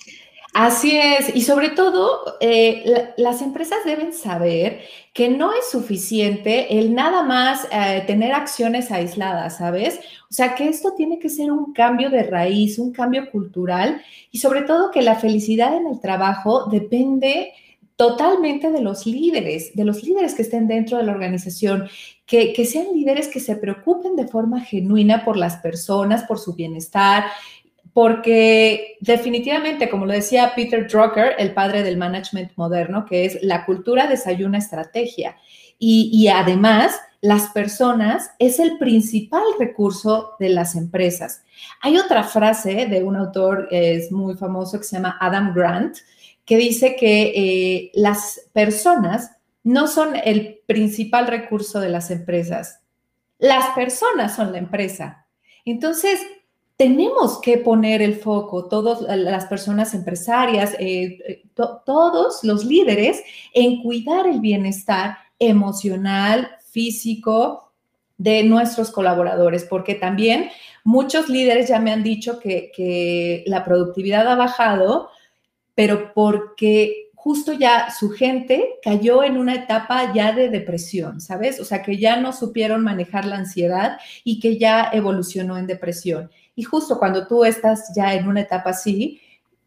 [0.54, 6.94] Así es, y sobre todo eh, las empresas deben saber que no es suficiente el
[6.94, 9.98] nada más eh, tener acciones aisladas, ¿sabes?
[10.30, 14.38] O sea, que esto tiene que ser un cambio de raíz, un cambio cultural y
[14.38, 17.52] sobre todo que la felicidad en el trabajo depende
[17.96, 21.88] totalmente de los líderes, de los líderes que estén dentro de la organización,
[22.26, 26.54] que, que, sean líderes que se preocupen de forma genuina por las personas, por su
[26.54, 27.24] bienestar,
[27.94, 33.64] porque definitivamente, como lo decía Peter Drucker, el padre del management moderno, que es la
[33.64, 35.36] cultura desayuna estrategia.
[35.78, 41.44] Y, además, las personas es el principal recurso de las empresas.
[41.82, 45.98] Hay otra frase de un autor es muy famoso que se llama Adam Grant,
[46.44, 52.80] que dice que eh, las personas no son el principal recurso de las empresas.
[53.38, 55.26] Las personas son la empresa.
[55.64, 56.20] Entonces,
[56.76, 63.82] tenemos que poner el foco, todas las personas empresarias, eh, eh, todos los líderes, en
[63.82, 67.72] cuidar el bienestar emocional, físico
[68.18, 70.50] de nuestros colaboradores, porque también
[70.82, 75.10] muchos líderes ya me han dicho que, que la productividad ha bajado,
[75.76, 81.58] pero porque justo ya su gente cayó en una etapa ya de depresión, ¿sabes?
[81.58, 86.30] O sea, que ya no supieron manejar la ansiedad y que ya evolucionó en depresión.
[86.56, 89.20] Y justo cuando tú estás ya en una etapa así,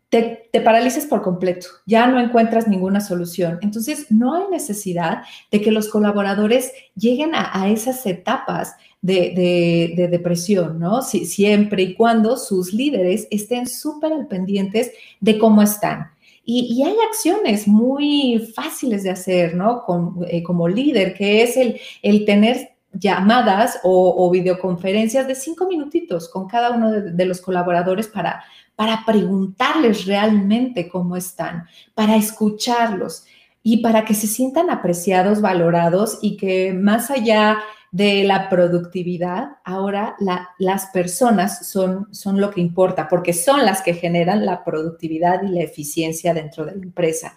[0.10, 3.60] te, te, paralices por completo, ya no encuentras ninguna solución.
[3.62, 10.80] Entonces, no hay necesidad de que los colaboradores lleguen a, esas etapas de, de, depresión,
[10.80, 11.02] ¿no?
[11.02, 16.12] Si, siempre y cuando sus líderes estén súper al pendientes de cómo están.
[16.46, 19.84] Y, y, hay acciones muy fáciles de hacer, ¿no?
[20.30, 26.48] Eh, como líder, que es el, el tener llamadas o, videoconferencias de cinco minutitos con
[26.48, 28.44] cada uno de, los colaboradores para,
[28.76, 33.26] para preguntarles realmente cómo están, para escucharlos
[33.64, 37.60] y para que se sientan apreciados, valorados y que más allá
[37.92, 40.16] de la productividad, ahora
[40.60, 45.48] las personas son, son lo que importa, porque son las que generan la productividad y
[45.48, 47.36] la eficiencia dentro de la empresa.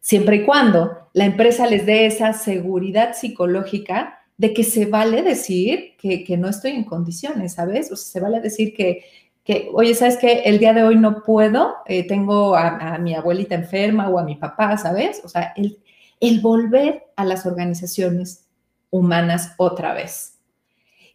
[0.00, 5.96] Siempre y cuando la empresa les dé esa seguridad psicológica de que se vale decir
[5.98, 7.90] que, no estoy en condiciones, ¿sabes?
[7.92, 9.04] O sea, se vale decir que,
[9.44, 10.42] que oye, ¿sabes qué?
[10.44, 14.36] El día de hoy no puedo, eh, tengo a, mi abuelita enferma o a mi
[14.36, 15.22] papá, ¿sabes?
[15.24, 15.78] O sea, el,
[16.20, 18.46] el volver a las organizaciones
[18.90, 20.34] humanas otra vez.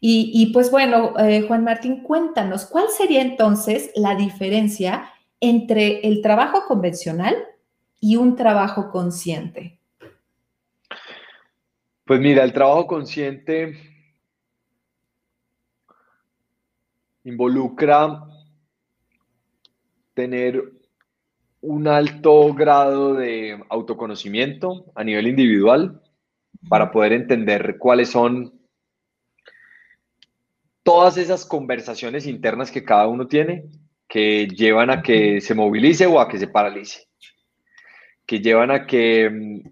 [0.02, 6.64] Y, pues bueno, eh, Juan Martín, cuéntanos, ¿cuál sería entonces la diferencia entre el trabajo
[6.68, 7.36] convencional
[8.00, 9.79] y un trabajo consciente?
[12.10, 13.78] Pues mira, el trabajo consciente
[17.24, 18.24] involucra
[20.16, 20.72] tener
[21.62, 26.02] un alto grado de autoconocimiento a nivel individual
[26.68, 28.60] para poder entender cuáles son
[30.82, 33.66] todas esas conversaciones internas que cada uno tiene
[34.08, 37.08] que llevan a que se movilice o a que se paralice,
[38.26, 39.70] que llevan a que mm,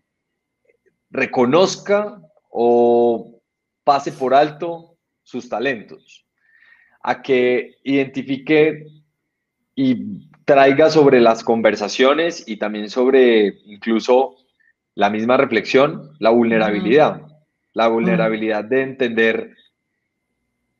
[1.09, 3.39] reconozca o
[3.83, 6.25] pase por alto sus talentos,
[7.01, 8.87] a que identifique
[9.75, 14.35] y traiga sobre las conversaciones y también sobre incluso
[14.95, 17.21] la misma reflexión, la vulnerabilidad,
[17.73, 19.55] la vulnerabilidad de entender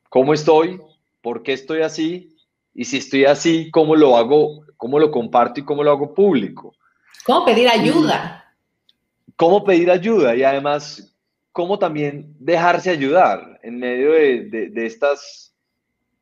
[0.10, 0.80] cómo estoy,
[1.21, 2.36] por qué estoy así
[2.73, 6.73] y si estoy así, cómo lo hago, cómo lo comparto y cómo lo hago público.
[7.25, 8.56] ¿Cómo pedir ayuda?
[9.36, 10.36] ¿Cómo pedir ayuda?
[10.36, 11.13] Y además,
[11.57, 15.55] cómo también dejarse ayudar en medio de, estas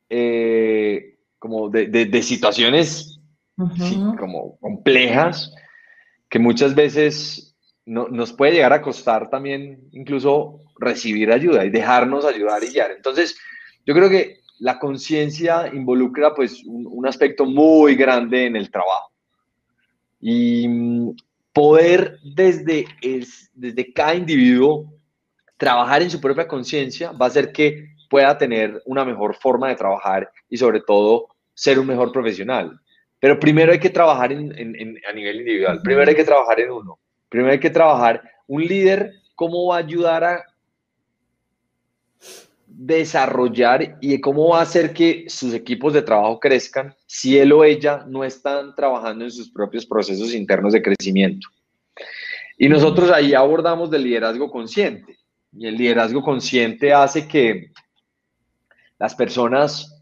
[0.09, 3.19] eh, como de, situaciones
[4.17, 5.53] como complejas
[6.29, 7.53] que muchas veces
[7.85, 12.91] nos puede llegar a costar también incluso recibir ayuda y dejarnos ayudar y guiar.
[12.91, 13.37] Entonces,
[13.85, 19.11] yo creo que la conciencia involucra pues un, aspecto muy grande en el trabajo.
[20.21, 21.09] Y mm,
[21.51, 22.85] poder desde,
[23.53, 24.94] desde cada individuo
[25.57, 29.75] trabajar en su propia conciencia va a hacer que pueda tener una mejor forma de
[29.75, 32.79] trabajar y sobre todo ser un mejor profesional.
[33.19, 34.51] Pero primero hay que trabajar en,
[35.09, 39.13] a nivel individual, primero hay que trabajar en uno, primero hay que trabajar un líder,
[39.35, 40.43] cómo va a ayudar a
[42.67, 47.63] desarrollar y cómo va a hacer que sus equipos de trabajo crezcan si él o
[47.63, 51.47] ella no están trabajando en sus propios procesos internos de crecimiento.
[52.57, 55.17] Y nosotros ahí abordamos del liderazgo consciente.
[55.57, 57.71] Y el liderazgo consciente hace que
[58.99, 59.95] las personas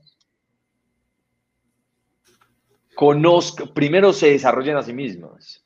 [2.95, 5.63] conozcan, primero se desarrollen a sí mismas.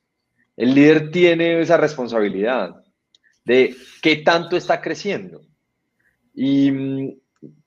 [0.55, 2.83] El líder tiene esa responsabilidad
[3.45, 5.41] de qué tanto está creciendo.
[6.33, 7.13] Y mm,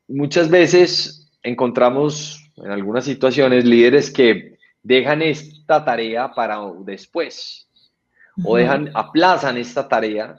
[0.09, 7.68] muchas veces encontramos en algunas situaciones líderes que dejan esta tarea para después
[8.44, 10.38] o dejan, aplazan esta tarea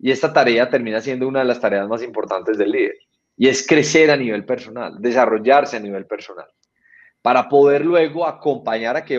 [0.00, 2.96] y esta tarea termina siendo una de las tareas más importantes del líder.
[3.36, 6.48] Y es crecer a nivel personal, desarrollarse a nivel personal.
[7.22, 9.18] Para poder luego acompañar a que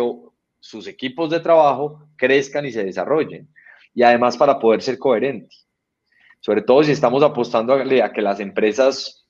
[0.59, 3.47] sus equipos de trabajo crezcan y se desarrollen.
[3.93, 5.67] Y además para poder ser coherentes
[6.41, 9.25] sobre todo si estamos apostando a, que las empresas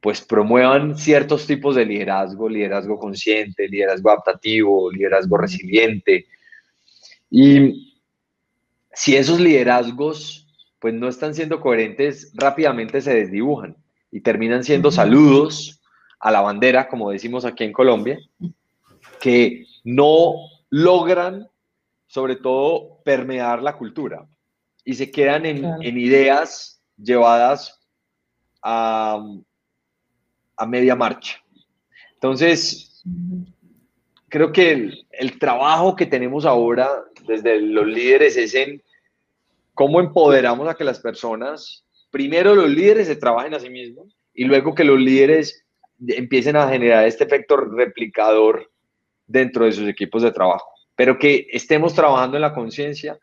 [0.00, 6.26] pues promuevan ciertos tipos de liderazgo, liderazgo consciente, liderazgo adaptativo, liderazgo resiliente.
[7.30, 7.98] Y
[8.92, 10.46] si esos liderazgos
[10.80, 13.76] pues no están siendo coherentes, rápidamente se desdibujan
[14.10, 15.80] y terminan siendo saludos
[16.18, 18.18] a la bandera, como decimos aquí en Colombia,
[19.20, 20.34] que no
[20.70, 21.48] logran
[22.06, 24.26] sobre todo permear la cultura
[24.84, 27.78] y se quedan en, ideas llevadas
[28.62, 29.22] a,
[30.56, 31.42] a, media marcha.
[32.14, 33.04] Entonces,
[34.28, 36.88] creo que el, el, trabajo que tenemos ahora
[37.26, 38.82] desde los líderes es en
[39.74, 44.44] cómo empoderamos a que las personas, primero los líderes se trabajen a sí mismos y
[44.44, 45.64] luego que los líderes
[46.06, 48.70] empiecen a generar este efecto replicador
[49.26, 53.18] dentro de sus equipos de trabajo, pero que estemos trabajando en la conciencia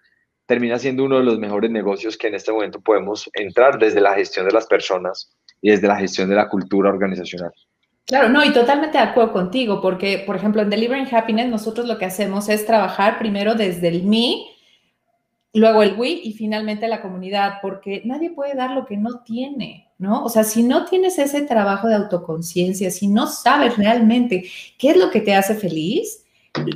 [0.46, 4.14] termina siendo uno de los mejores negocios que en este momento podemos entrar desde la
[4.16, 7.52] gestión de las personas y desde la gestión de la cultura organizacional.
[8.06, 11.98] Claro, no, y totalmente de acuerdo contigo, porque, por ejemplo, en Delivering Happiness nosotros lo
[11.98, 14.57] que hacemos es trabajar primero desde el mí,
[15.54, 19.90] luego el we y finalmente la comunidad, porque nadie puede dar lo que no tiene,
[19.98, 20.24] ¿no?
[20.24, 24.46] O sea, si no tienes ese trabajo de autoconciencia, si no sabes realmente
[24.78, 26.26] qué es lo que te hace feliz,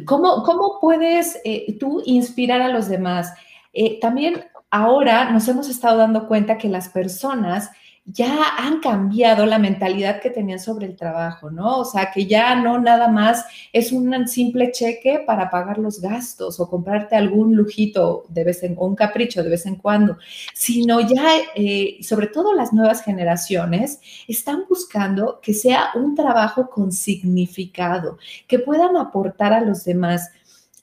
[0.06, 3.34] ¿cómo, cómo puedes eh, tú inspirar a los demás?
[3.74, 7.70] Eh, también ahora nos hemos estado dando cuenta que las personas
[8.06, 11.78] ya han cambiado la mentalidad que tenían sobre el trabajo, ¿no?
[11.80, 16.60] O sea, que ya no nada más es un simple cheque para pagar los gastos
[16.60, 20.18] o comprarte algún lujito de vez en o un capricho de vez en cuando,
[20.54, 26.92] sino ya, eh, sobre todo las nuevas generaciones, están buscando que sea un trabajo con
[26.92, 30.32] significado, que puedan aportar a los demás.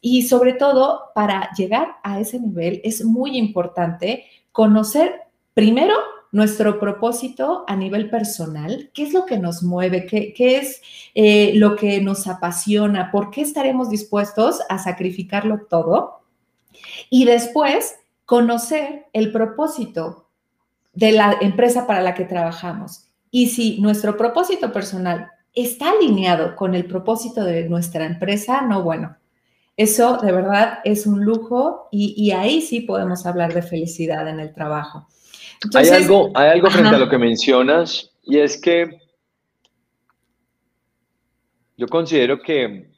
[0.00, 5.22] Y sobre todo, para llegar a ese nivel es muy importante conocer
[5.54, 5.94] primero
[6.32, 10.82] nuestro propósito a nivel personal, qué es lo que nos mueve, qué, es
[11.14, 16.20] eh, lo que nos apasiona, por qué estaremos dispuestos a sacrificarlo todo.
[17.10, 20.28] Y después, conocer el propósito
[20.92, 23.08] de la empresa para la que trabajamos.
[23.30, 29.16] Y si nuestro propósito personal está alineado con el propósito de nuestra empresa, no, bueno,
[29.78, 34.52] eso de verdad es un lujo y, ahí sí podemos hablar de felicidad en el
[34.52, 35.06] trabajo.
[35.74, 38.98] Hay algo, hay algo frente a lo que mencionas y es que
[41.76, 42.90] yo considero que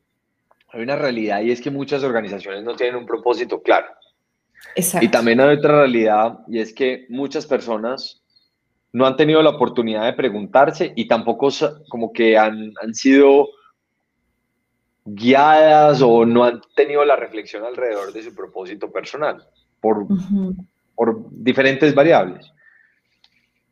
[0.73, 3.89] hay una realidad y es que muchas organizaciones no tienen un propósito claro.
[4.75, 5.05] Exacto.
[5.05, 8.23] Y también hay otra realidad y es que muchas personas
[8.93, 11.49] no han tenido la oportunidad de preguntarse y tampoco
[11.89, 13.49] como que han, han sido
[15.05, 19.47] guiadas o no han tenido la reflexión alrededor de su propósito personal
[19.81, 20.07] por,
[21.01, 22.53] por diferentes variables.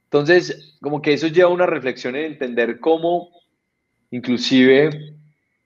[0.05, 3.29] Entonces, como que eso lleva a una reflexión en entender cómo
[4.11, 5.15] inclusive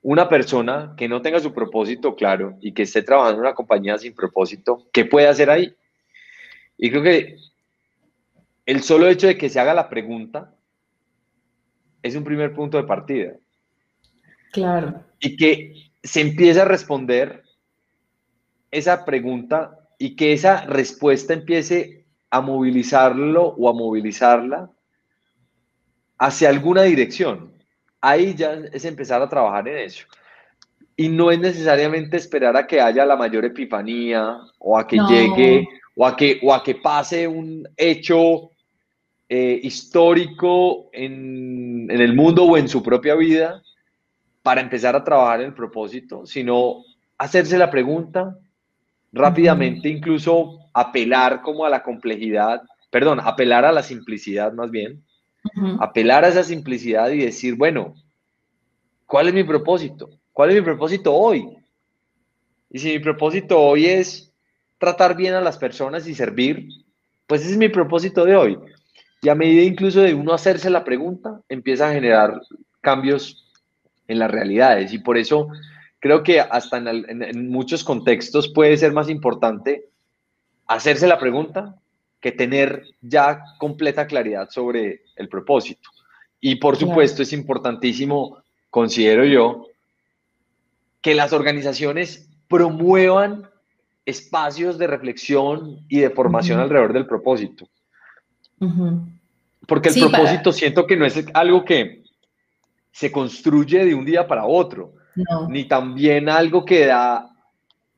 [0.00, 3.96] una persona que no tenga su propósito claro y que esté trabajando en una compañía
[3.96, 5.72] sin propósito, ¿qué puede hacer ahí?
[6.76, 7.36] Y creo que
[8.66, 10.52] el solo hecho de que se haga la pregunta
[12.02, 13.36] es un primer punto de partida.
[14.50, 17.44] Claro y que se empiece a responder
[18.72, 24.68] esa pregunta y que esa respuesta empiece a movilizarlo o a movilizarla
[26.18, 27.52] hacia alguna dirección.
[28.00, 30.04] Ahí ya es empezar a trabajar en eso.
[30.96, 35.68] Y no es necesariamente esperar a que haya la mayor epifanía o a que llegue
[35.94, 38.50] o a que, o a que pase un hecho
[39.28, 43.62] eh, histórico en, en el mundo o en su propia vida,
[44.42, 46.82] para empezar a trabajar en el propósito, sino
[47.18, 48.36] hacerse la pregunta
[49.12, 55.02] rápidamente, incluso apelar como a la complejidad, perdón, apelar a la simplicidad más bien,
[55.80, 57.94] apelar a esa simplicidad y decir, bueno,
[59.06, 60.10] ¿cuál es mi propósito?
[60.32, 61.46] ¿Cuál es mi propósito hoy?
[62.70, 64.32] Y si mi propósito hoy es
[64.78, 66.68] tratar bien a las personas y servir,
[67.26, 68.58] pues ese es mi propósito de hoy.
[69.20, 72.40] Y a medida incluso de uno hacerse la pregunta, empieza a generar
[72.80, 73.48] cambios
[74.08, 74.92] en las realidades.
[74.92, 75.48] Y por eso
[76.02, 79.88] creo que hasta en, muchos contextos puede ser más importante
[80.66, 81.76] hacerse la pregunta
[82.20, 85.88] que tener ya completa claridad sobre el propósito.
[86.40, 89.68] Y por supuesto es importantísimo, considero yo,
[91.00, 93.48] que las organizaciones promuevan
[94.04, 97.68] espacios de reflexión y de formación alrededor del propósito.
[99.68, 102.02] Porque el propósito siento que no es algo que
[102.90, 104.94] se construye de un día para otro,
[105.48, 107.28] ni también algo que da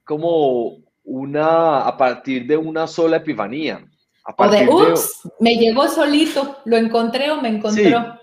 [0.04, 3.84] como una, a partir de una sola epifanía.
[4.24, 8.18] A o de, ups, me llegó solito, lo encontré o me encontró.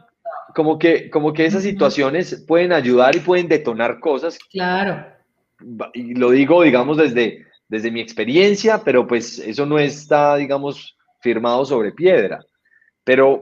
[0.56, 4.40] como que, como que esas situaciones pueden ayudar y pueden detonar cosas.
[4.52, 5.06] Claro.
[5.94, 11.66] Y lo digo, digamos, desde, desde mi experiencia, pero pues eso no está, digamos, firmado
[11.66, 12.44] sobre piedra.
[13.04, 13.42] Pero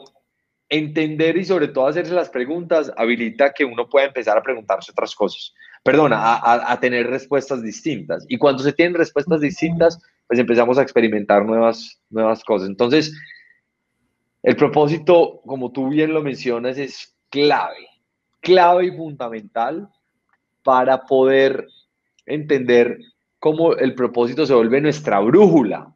[0.69, 5.15] entender y sobre todo hacerse las preguntas habilita que uno pueda empezar a preguntarse otras
[5.15, 5.53] cosas.
[5.83, 8.25] Perdona, a, a, tener respuestas distintas.
[8.27, 12.69] Y cuando se tienen respuestas distintas, pues empezamos a experimentar nuevas, nuevas cosas.
[12.69, 13.13] Entonces,
[14.43, 17.87] el propósito, como tú bien lo mencionas, es clave,
[18.41, 19.89] clave y fundamental
[20.63, 21.67] para poder
[22.25, 22.99] entender
[23.39, 25.93] cómo el propósito se vuelve nuestra brújula.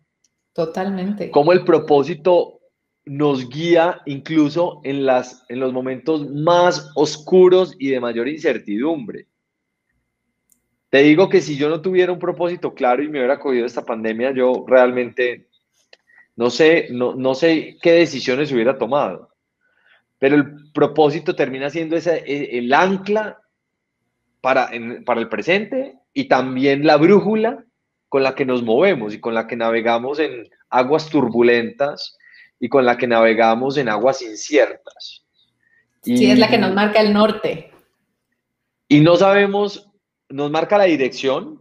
[0.54, 1.30] Totalmente.
[1.30, 2.60] Cómo el propósito
[3.06, 9.28] nos guía incluso en, las, en los momentos más oscuros y de mayor incertidumbre.
[10.90, 13.84] Te digo que si yo no tuviera un propósito claro y me hubiera cogido esta
[13.84, 15.48] pandemia, yo realmente
[16.36, 19.30] no sé, no, no sé qué decisiones hubiera tomado.
[20.20, 23.40] Pero el propósito termina siendo ese, e, el ancla
[24.40, 24.70] para,
[25.06, 27.66] para el presente y también la brújula
[28.08, 32.18] con la que nos movemos y con la que navegamos en aguas turbulentas
[32.64, 35.26] y con la que navegamos en aguas inciertas.
[36.02, 37.72] sí, es la que nos marca el norte.
[38.88, 39.92] Y no sabemos
[40.30, 41.60] nos marca la dirección,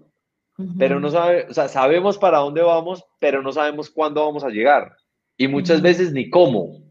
[0.79, 4.49] pero no sabe, o sea, sabemos para dónde vamos, pero no sabemos cuándo vamos a
[4.49, 4.97] llegar.
[5.37, 6.85] Y muchas veces ni cómo.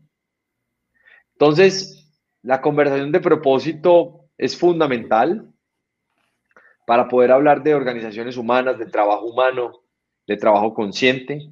[1.35, 5.47] Entonces, la conversación de propósito es fundamental
[6.85, 9.83] para poder hablar de organizaciones humanas, de trabajo humano,
[10.27, 11.49] de trabajo consciente.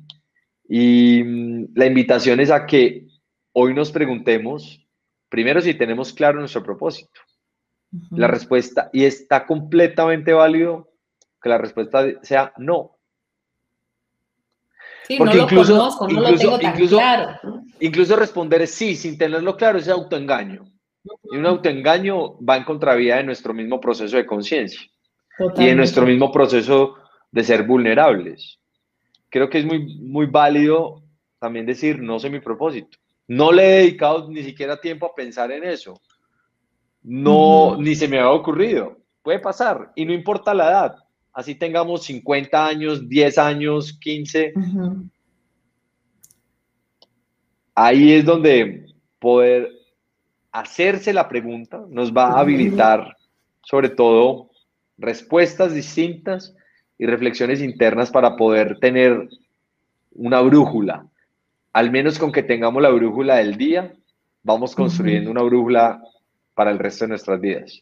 [0.70, 3.08] Y mm, la invitación es a que
[3.54, 4.86] hoy nos preguntemos,
[5.28, 7.20] primero, si tenemos claro nuestro propósito.
[8.12, 10.92] La respuesta, y está completamente válido
[11.42, 13.00] que la respuesta sea no.
[15.18, 16.60] Porque incluso, incluso,
[17.80, 20.66] incluso responder sí sin tenerlo claro es autoengaño.
[21.32, 24.82] Y un autoengaño va en contravía de nuestro mismo proceso de conciencia
[25.58, 26.96] y de nuestro mismo proceso
[27.32, 28.60] de ser vulnerables.
[29.30, 31.04] Creo que es muy, muy válido
[31.40, 32.98] también decir, no sé mi propósito.
[33.28, 36.00] No le he dedicado ni siquiera tiempo a pensar en eso
[37.02, 38.98] no, ni se me había ocurrido.
[39.22, 40.96] Puede pasar y no importa la edad.
[41.34, 44.54] Así tengamos 50 años, 10 años, 15.
[47.76, 48.86] Ahí es donde
[49.20, 49.70] poder
[50.52, 53.16] hacerse la pregunta nos va a habilitar
[53.62, 54.50] sobre todo
[54.98, 56.56] respuestas distintas
[57.00, 59.30] y reflexiones internas para poder tener
[60.12, 61.08] una brújula.
[61.74, 63.94] Al menos con que tengamos la brújula del día,
[64.44, 66.04] vamos construyendo una brújula
[66.54, 67.82] para el resto de nuestras vidas.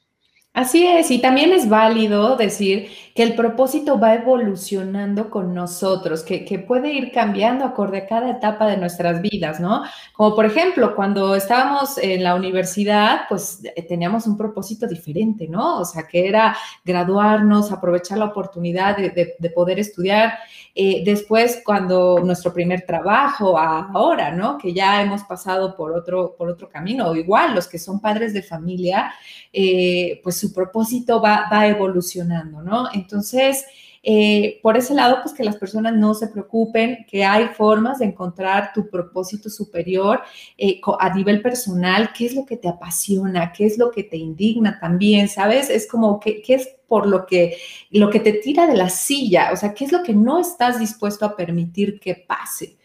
[0.58, 6.66] Así es, y también es válido decir que el propósito va evolucionando con nosotros, que,
[6.68, 9.84] puede ir cambiando acorde a cada etapa de nuestras vidas, ¿no?
[10.14, 15.78] Como por ejemplo, cuando estábamos en la universidad, pues eh, teníamos un propósito diferente, ¿no?
[15.78, 20.39] O sea, que era graduarnos, aprovechar la oportunidad de poder estudiar
[20.80, 24.60] eh, después, cuando nuestro primer trabajo, ahora, ¿no?
[24.60, 28.32] Que ya hemos pasado por otro, por otro camino, o igual los que son padres
[28.32, 29.12] de familia,
[29.51, 32.87] eh, pues su propósito va, va evolucionando, ¿no?
[32.93, 33.65] Entonces,
[34.03, 38.05] eh, por ese lado, pues que las personas no se preocupen, que hay formas de
[38.05, 40.21] encontrar tu propósito superior
[40.57, 44.15] eh, a nivel personal, qué es lo que te apasiona, qué es lo que te
[44.15, 45.69] indigna también, ¿sabes?
[45.69, 47.57] Es como qué es por lo que,
[47.91, 50.79] lo que te tira de la silla, o sea, qué es lo que no estás
[50.79, 52.77] dispuesto a permitir que pase.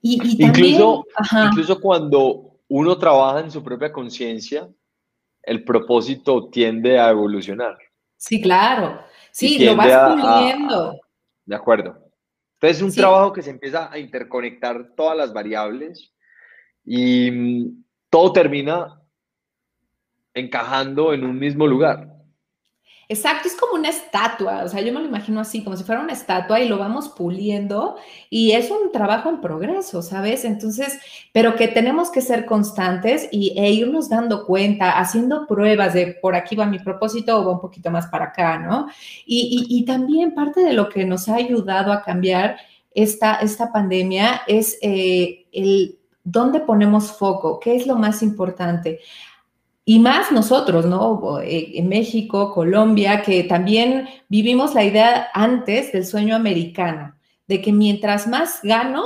[0.00, 1.04] Y, incluso,
[1.48, 4.68] incluso cuando uno trabaja en su propia conciencia,
[5.42, 7.78] el propósito tiende a evolucionar.
[8.16, 9.00] Sí, claro.
[9.30, 11.00] Sí, lo vas puliendo.
[11.44, 12.10] de acuerdo.
[12.54, 16.12] Entonces es un trabajo que se empieza a interconectar todas las variables
[16.84, 17.72] y,
[18.10, 19.00] todo termina
[20.34, 22.12] encajando en un mismo lugar.
[23.10, 26.00] Exacto, es como una estatua, o sea, yo me lo imagino así, como si fuera
[26.00, 27.96] una estatua y lo vamos puliendo
[28.30, 30.44] y es un trabajo en progreso, ¿sabes?
[30.44, 30.96] Entonces,
[31.32, 36.36] pero que tenemos que ser constantes y, e irnos dando cuenta, haciendo pruebas de por
[36.36, 38.86] aquí va mi propósito o va un poquito más para acá, ¿no?
[39.26, 42.58] Y, también parte de lo que nos ha ayudado a cambiar
[42.94, 49.00] esta, esta pandemia es eh, el dónde ponemos foco, qué es lo más importante.
[49.90, 51.40] Y más nosotros, ¿no?
[51.40, 57.16] Eh, en México, Colombia, que también vivimos la idea antes del sueño americano,
[57.48, 59.02] de que mientras más gano,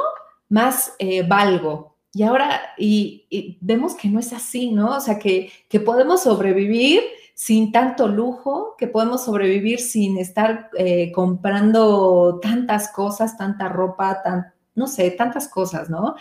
[0.50, 1.96] más eh, valgo.
[2.12, 4.98] Y ahora y, vemos que no es así, ¿no?
[4.98, 7.00] O sea, que, que, podemos sobrevivir
[7.32, 14.52] sin tanto lujo, que podemos sobrevivir sin estar eh, comprando tantas cosas, tanta ropa, tan,
[14.74, 16.14] no sé, tantas cosas, ¿no?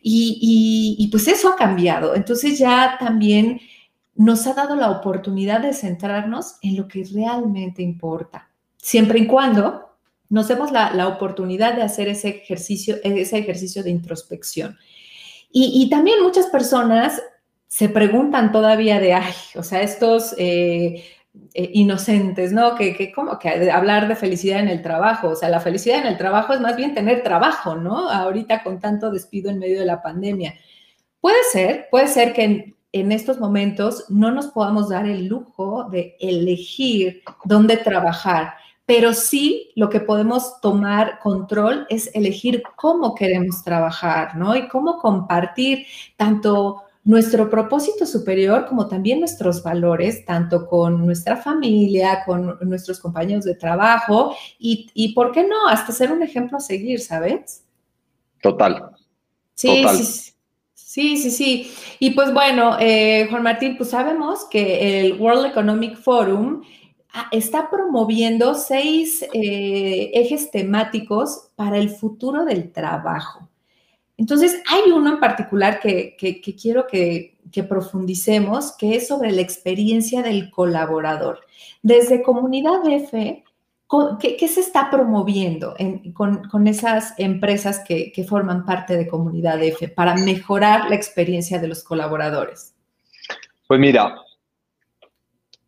[0.00, 2.14] Y, y pues eso ha cambiado.
[2.14, 3.60] Entonces ya también
[4.16, 9.86] nos ha dado la oportunidad de centrarnos en lo que realmente importa, siempre y cuando
[10.28, 14.76] nos demos la, oportunidad de hacer ese ejercicio, ese ejercicio de introspección.
[15.58, 17.22] Y, también muchas personas
[17.66, 21.02] se preguntan todavía de, ay, o sea, estos eh,
[21.54, 22.74] eh, inocentes, ¿no?
[22.74, 26.08] Que, que como que hablar de felicidad en el trabajo, o sea, la felicidad en
[26.08, 28.10] el trabajo es más bien tener trabajo, ¿no?
[28.10, 30.54] Ahorita con tanto despido en medio de la pandemia.
[31.20, 36.16] Puede ser, puede ser que, en estos momentos no nos podamos dar el lujo de
[36.20, 44.36] elegir dónde trabajar, pero sí lo que podemos tomar control es elegir cómo queremos trabajar,
[44.36, 44.54] ¿no?
[44.54, 45.86] Y cómo compartir
[46.16, 53.44] tanto nuestro propósito superior como también nuestros valores, tanto con nuestra familia, con nuestros compañeros
[53.44, 55.68] de trabajo y, y ¿por qué no?
[55.68, 57.64] Hasta ser un ejemplo a seguir, ¿sabes?
[58.42, 58.90] Total.
[59.54, 60.35] Sí, sí.
[60.96, 61.70] Sí, sí, sí.
[61.98, 66.62] Y pues bueno, eh, Juan Martín, pues sabemos que el World Economic Forum
[67.12, 73.46] ah, está promoviendo seis eh, ejes temáticos para el futuro del trabajo.
[74.16, 76.16] Entonces, hay uno en particular que,
[76.58, 81.40] quiero que, que, profundicemos, que es sobre la experiencia del colaborador.
[81.82, 83.44] Desde Comunidad F
[84.18, 85.76] ¿Qué, se está promoviendo
[86.12, 91.84] con, esas empresas que, forman parte de Comunidad F para mejorar la experiencia de los
[91.84, 92.74] colaboradores?
[93.68, 94.16] Pues mira,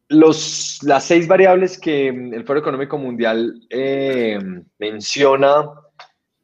[0.08, 4.36] los, las seis variables que el Foro Económico Mundial eh,
[4.78, 5.70] menciona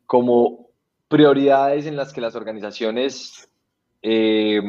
[0.07, 0.71] como
[1.09, 3.49] prioridades en las que las organizaciones
[4.01, 4.63] eh,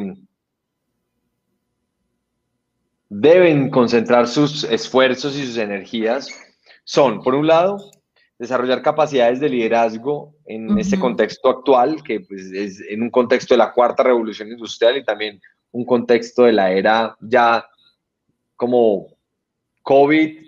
[3.08, 6.45] deben concentrar sus esfuerzos y sus energías
[6.86, 7.90] son, por un lado,
[8.38, 13.58] desarrollar capacidades de liderazgo en este contexto actual, que pues, es en un contexto de
[13.58, 15.40] la cuarta revolución industrial y también
[15.72, 17.66] un contexto de la era ya
[18.54, 19.08] como
[19.82, 20.46] COVID,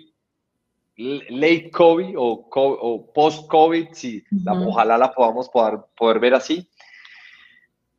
[0.95, 6.69] late COVID o, post-COVID, si ojalá la podamos poder, poder ver así.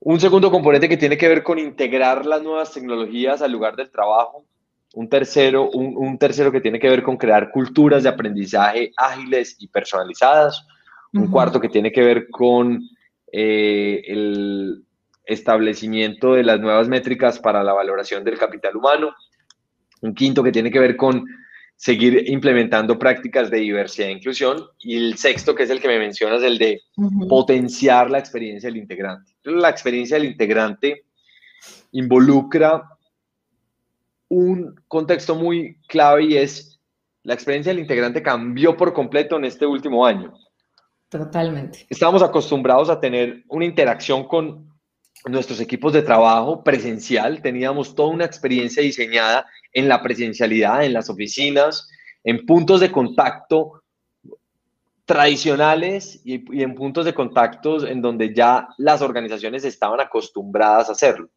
[0.00, 3.90] Un segundo componente que tiene que ver con integrar las nuevas tecnologías al lugar del
[3.90, 4.46] trabajo,
[4.94, 9.68] un tercero, un, tercero que tiene que ver con crear culturas de aprendizaje ágiles y
[9.68, 10.66] personalizadas.
[11.12, 12.82] Un cuarto que tiene que ver con
[13.32, 14.84] eh, el
[15.24, 19.14] establecimiento de las nuevas métricas para la valoración del capital humano.
[20.02, 21.24] Un quinto que tiene que ver con
[21.76, 24.66] seguir implementando prácticas de diversidad e inclusión.
[24.80, 26.82] Y el sexto, que es el que me mencionas, el de
[27.28, 29.32] potenciar la experiencia del integrante.
[29.44, 31.04] La experiencia del integrante
[31.92, 32.82] involucra
[34.30, 36.80] un contexto muy clave y es
[37.22, 40.32] la experiencia del integrante cambió por completo en este último año.
[41.10, 41.86] Totalmente.
[41.90, 44.70] Estábamos acostumbrados a tener una interacción con
[45.26, 51.10] nuestros equipos de trabajo presencial, teníamos toda una experiencia diseñada en la presencialidad, en las
[51.10, 51.88] oficinas,
[52.24, 53.82] en puntos de contacto
[55.04, 61.28] tradicionales y, en puntos de contacto en donde ya las organizaciones estaban acostumbradas a hacerlo.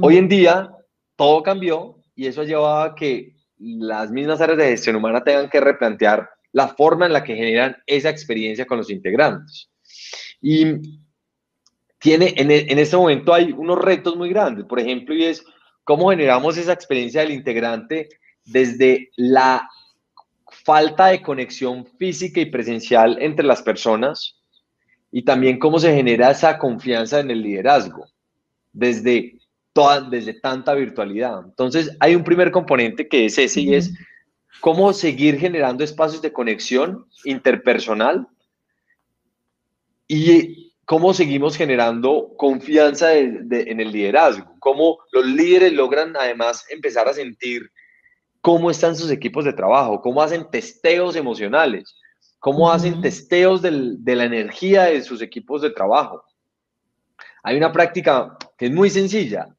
[0.00, 0.70] Hoy en día
[1.14, 5.48] todo cambió y eso ha llevado a que las mismas áreas de gestión humana tengan
[5.48, 9.70] que replantear la forma en la que generan esa experiencia con los integrantes.
[10.40, 10.98] Y
[12.00, 15.44] tiene, en, en este momento hay unos retos muy grandes, por ejemplo, y es
[15.84, 18.08] cómo generamos esa experiencia del integrante
[18.44, 19.68] desde la
[20.50, 24.40] falta de conexión física y presencial entre las personas
[25.12, 28.08] y también cómo se genera esa confianza en el liderazgo,
[28.72, 29.37] desde
[30.10, 31.40] desde tanta virtualidad.
[31.44, 33.94] Entonces, hay un primer componente que es ese y es
[34.60, 38.26] cómo seguir generando espacios de conexión interpersonal
[40.08, 47.12] y cómo seguimos generando confianza en el liderazgo, cómo los líderes logran además empezar a
[47.12, 47.70] sentir
[48.40, 51.94] cómo están sus equipos de trabajo, cómo hacen testeos emocionales,
[52.40, 56.24] cómo hacen testeos de la energía de sus equipos de trabajo.
[57.44, 59.54] Hay una práctica que es muy sencilla,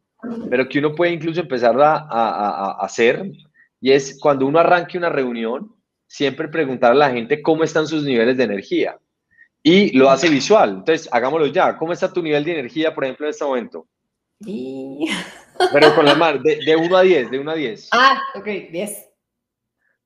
[0.50, 3.32] pero que uno puede incluso empezar a, hacer,
[3.80, 5.74] y es cuando uno arranque una reunión,
[6.08, 8.98] siempre preguntar a la gente cómo están sus niveles de energía.
[9.62, 10.70] Y lo hace visual.
[10.70, 11.78] Entonces, hagámoslo ya.
[11.78, 13.88] ¿Cómo está tu nivel de energía, por ejemplo, en este momento?
[15.74, 17.90] Pero con la mano, de, 1 a 10, de 1 a 10.
[17.92, 19.10] Ah, ok, 10.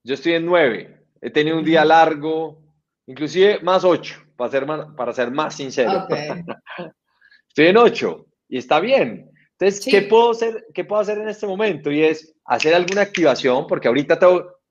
[0.04, 1.06] Yo estoy en 9.
[1.22, 2.62] He tenido un día largo,
[3.06, 6.08] inclusive más 8, para ser más, para ser más sincero.
[7.48, 9.33] estoy en 8 y está bien.
[9.64, 11.90] Entonces, ¿qué, puedo hacer, ¿qué puedo hacer en este momento?
[11.90, 14.20] Y es hacer alguna activación, porque ahorita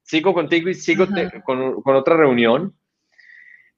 [0.02, 1.06] sigo contigo y sigo
[1.46, 2.76] con, con, otra reunión.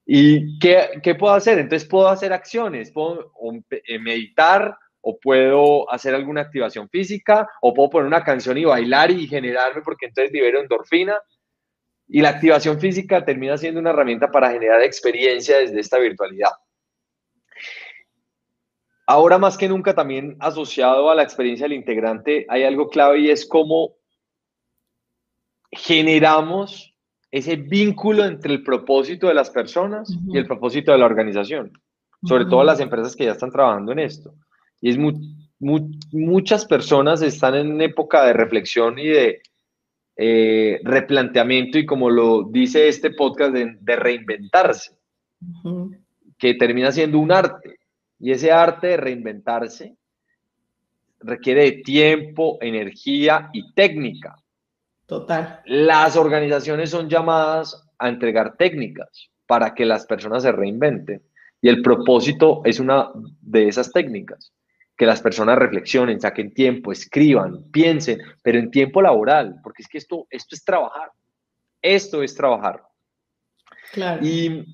[0.05, 1.57] ¿Y qué, qué, puedo hacer?
[1.57, 3.31] Entonces, puedo hacer acciones, puedo
[3.69, 9.09] eh, meditar, o puedo hacer alguna activación física, o puedo poner una canción y bailar
[9.09, 11.17] y generarme, porque entonces libero endorfina.
[12.09, 16.51] Y la activación física termina siendo una herramienta para generar experiencia desde esta virtualidad.
[19.07, 23.29] Ahora más que nunca también asociado a la experiencia del integrante hay algo clave y
[23.29, 23.95] es cómo
[25.71, 26.93] generamos
[27.31, 31.71] ese vínculo entre el propósito de las personas y el propósito de la organización,
[32.23, 34.33] sobre todo las empresas que ya están trabajando en esto.
[34.81, 34.97] Y es
[35.59, 39.41] muchas personas están en época de reflexión y de
[40.17, 44.95] eh, replanteamiento y como lo dice este podcast, de, reinventarse,
[46.37, 47.79] que termina siendo un arte.
[48.25, 49.97] Y ese arte de reinventarse
[51.19, 54.35] requiere de tiempo, energía y técnica.
[55.05, 55.61] Total.
[55.65, 61.21] Las organizaciones son llamadas a entregar técnicas para que las personas se reinventen.
[61.61, 63.11] Y el propósito es una
[63.41, 64.51] de esas técnicas
[64.97, 69.99] que las personas reflexionen, saquen tiempo, escriban, piensen, pero en tiempo laboral, porque es que
[69.99, 71.11] esto, esto es trabajar.
[71.79, 72.81] Esto es trabajar.
[73.91, 74.25] Claro.
[74.25, 74.65] Y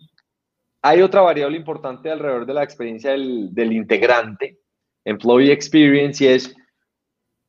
[0.82, 4.59] hay otra variable importante alrededor de la experiencia del, del integrante,
[5.05, 6.55] employee experience, y es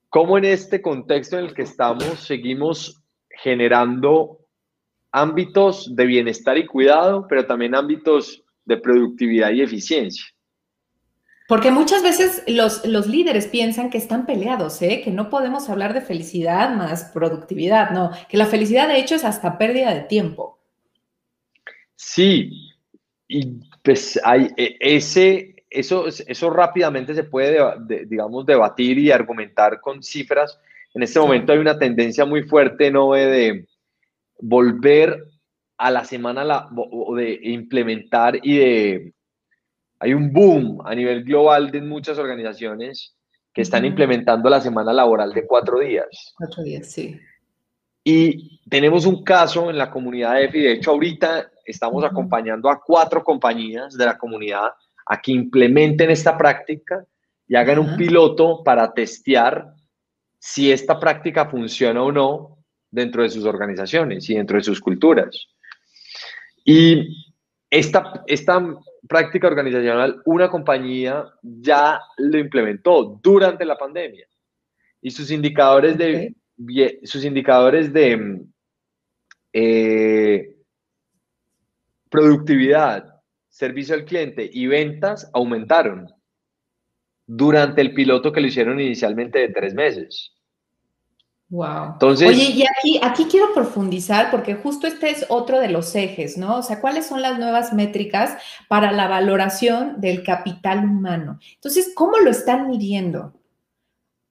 [0.08, 4.38] cómo en este contexto en el que estamos seguimos generando
[5.10, 10.24] ámbitos de bienestar y cuidado, pero también ámbitos de productividad y eficiencia.
[11.48, 15.02] Porque muchas veces los, los, líderes piensan que están peleados, ¿eh?
[15.04, 19.24] que no podemos hablar de felicidad más productividad, no, que la felicidad de hecho es
[19.24, 20.58] hasta pérdida de tiempo.
[21.96, 22.71] Sí,
[23.32, 27.58] y pues hay e, ese, eso, eso rápidamente se puede,
[28.06, 30.60] digamos, debatir y argumentar con cifras.
[30.92, 33.14] En este momento hay una tendencia muy fuerte, ¿no?
[33.14, 33.66] De
[34.38, 35.24] volver
[35.78, 39.14] a la semana la, o de implementar y de
[39.98, 43.16] hay un boom a nivel global de muchas organizaciones
[43.54, 46.34] que están implementando la semana laboral de cuatro días.
[46.36, 47.18] Cuatro días, sí.
[48.04, 50.60] Y tenemos un caso en la comunidad de EFI.
[50.60, 54.72] De hecho, ahorita estamos acompañando a cuatro compañías de la comunidad
[55.06, 57.04] a que implementen esta práctica
[57.46, 59.74] y hagan un piloto para testear
[60.38, 62.58] si esta práctica funciona o no
[62.90, 65.48] dentro de sus organizaciones y dentro de sus culturas.
[66.64, 67.32] Y
[67.70, 68.62] esta, esta
[69.08, 74.26] práctica organizacional, una compañía ya lo implementó durante la pandemia.
[75.00, 76.34] Y sus indicadores de,
[77.02, 78.42] sus indicadores de
[79.52, 80.51] eh,
[82.12, 83.06] productividad,
[83.48, 86.12] servicio al cliente y ventas aumentaron
[87.26, 90.32] durante el piloto que lo hicieron inicialmente de tres meses.
[91.48, 91.92] Wow.
[91.94, 96.38] Entonces, Oye, y aquí, aquí quiero profundizar porque justo este es otro de los ejes,
[96.38, 96.58] ¿no?
[96.58, 98.36] O sea, ¿cuáles son las nuevas métricas
[98.68, 101.38] para la valoración del capital humano?
[101.54, 103.34] Entonces, ¿cómo lo están midiendo?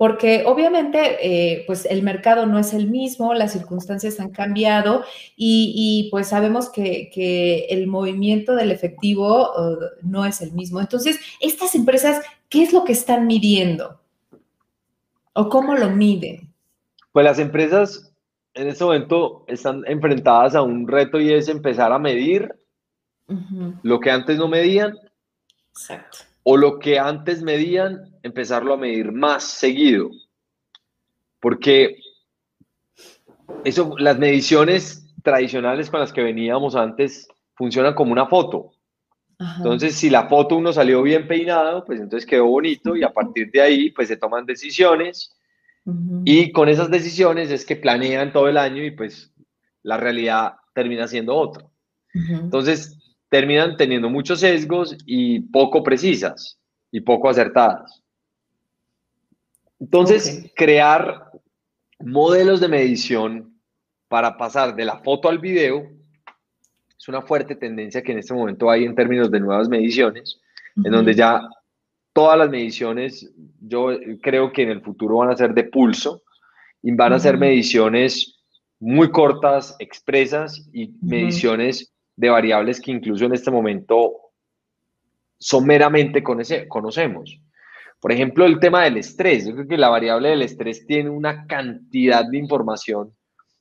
[0.02, 5.04] Porque obviamente, eh, pues el mercado no es el mismo, las circunstancias han cambiado
[5.36, 10.82] y, pues sabemos que, el movimiento del efectivo uh, no es el mismo.
[10.82, 14.00] Entonces, estas empresas, ¿qué es lo que están midiendo?
[15.34, 16.52] ¿O cómo lo miden?
[17.12, 18.12] Pues las empresas
[18.56, 22.52] en este momento están enfrentadas a un reto y es empezar a medir
[23.84, 24.98] lo que antes no medían.
[26.44, 30.10] O lo que antes medían, empezarlo a medir más seguido.
[31.40, 31.98] Porque
[33.64, 38.72] eso, las mediciones tradicionales con las que veníamos antes funcionan como una foto.
[39.58, 43.50] Entonces, si la foto uno salió bien peinado, pues entonces quedó bonito y a partir
[43.50, 45.34] de ahí, pues se toman decisiones
[46.26, 49.34] y con esas decisiones es que planean todo el año y pues
[49.82, 51.66] la realidad termina siendo otra.
[52.14, 53.00] Entonces,
[53.32, 56.60] terminan teniendo muchos sesgos y poco precisas
[56.92, 58.04] y poco acertadas.
[59.80, 61.32] Entonces, crear
[62.00, 63.58] modelos de medición
[64.10, 65.90] para pasar de la foto al video
[66.98, 70.42] es una fuerte tendencia que en este momento hay en términos de nuevas mediciones,
[70.76, 71.42] en donde ya
[72.12, 76.22] todas las mediciones, yo creo que en el futuro van a ser de pulso
[76.84, 78.42] y van a ser mediciones
[78.78, 84.14] muy cortas, expresas y mediciones de variables que incluso en este momento
[85.40, 87.40] someramente conocemos.
[88.00, 89.48] Por ejemplo, el tema del estrés.
[89.48, 93.16] Yo creo que la variable del estrés tiene una cantidad de información,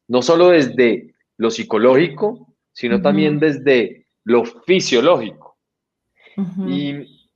[0.08, 5.56] no solo desde lo psicológico, sino también desde lo fisiológico.
[6.68, 7.28] Y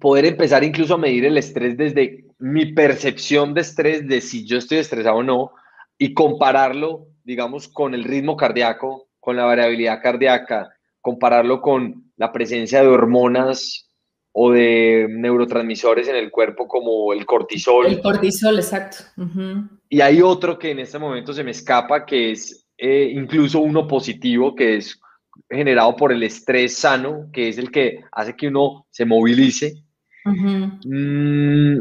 [0.00, 4.58] poder empezar incluso a medir el estrés desde mi percepción de estrés, de si yo
[4.58, 5.50] estoy estresado o no,
[5.98, 10.68] y compararlo, digamos, con el ritmo cardíaco, con la variabilidad cardíaca,
[11.00, 13.88] compararlo con la presencia de hormonas
[14.32, 17.86] o de neurotransmisores en el cuerpo como el cortisol.
[17.86, 18.98] El cortisol, exacto.
[19.88, 23.88] Y hay otro que en este momento se me escapa, que es eh, incluso uno
[23.88, 25.00] positivo que es
[25.48, 29.84] generado por el estrés sano, que es el que hace que uno se movilice.
[30.26, 31.78] Mm,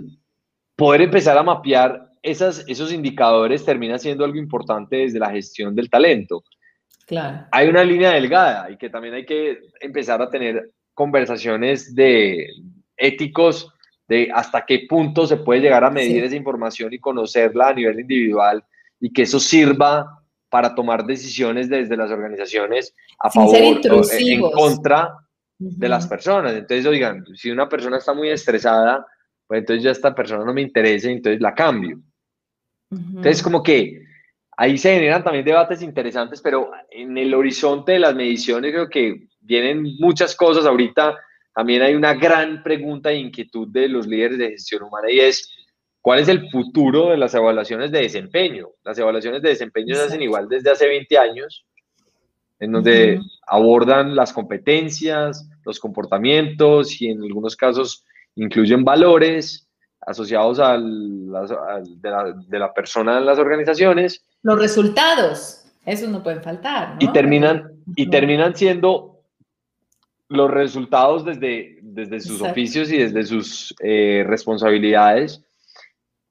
[0.77, 5.89] poder empezar a mapear esas, esos indicadores termina siendo algo importante desde la gestión del
[5.89, 6.43] talento.
[7.05, 7.45] Claro.
[7.51, 12.47] Hay una línea delgada y que también hay que empezar a tener conversaciones de
[12.97, 13.73] éticos
[14.07, 17.99] de hasta qué punto se puede llegar a medir esa información y conocerla a nivel
[17.99, 18.63] individual
[18.99, 25.17] y que eso sirva para tomar decisiones desde las organizaciones a favor o en contra
[25.57, 26.53] de las personas.
[26.53, 29.05] Entonces, oigan, si una persona está muy estresada,
[29.47, 31.99] pues entonces ya esta persona no me interesa, entonces la cambio.
[32.91, 34.02] Entonces, como que
[34.57, 39.27] ahí se generan también debates interesantes, pero en el horizonte de las mediciones creo que
[39.41, 40.65] vienen muchas cosas.
[40.65, 41.17] Ahorita
[41.53, 45.49] también hay una gran pregunta e inquietud de los líderes de gestión humana y es,
[46.03, 48.71] ¿Cuál es el futuro de las evaluaciones de desempeño?
[48.83, 51.65] Las evaluaciones de desempeño se hacen igual desde hace 20 años,
[52.59, 58.03] en donde abordan las competencias, los comportamientos y en algunos casos
[58.35, 59.65] incluyen valores
[60.01, 61.31] asociados al,
[62.01, 64.25] de, la, persona en las organizaciones.
[64.43, 66.97] Los resultados, esos no pueden faltar.
[66.99, 69.21] Y, terminan, y terminan siendo
[70.29, 75.43] los resultados desde, desde sus oficios y desde sus eh, responsabilidades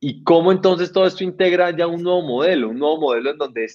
[0.05, 2.71] ¿Y cómo entonces todo esto integra ya un nuevo modelo?
[2.71, 3.69] Un nuevo modelo en donde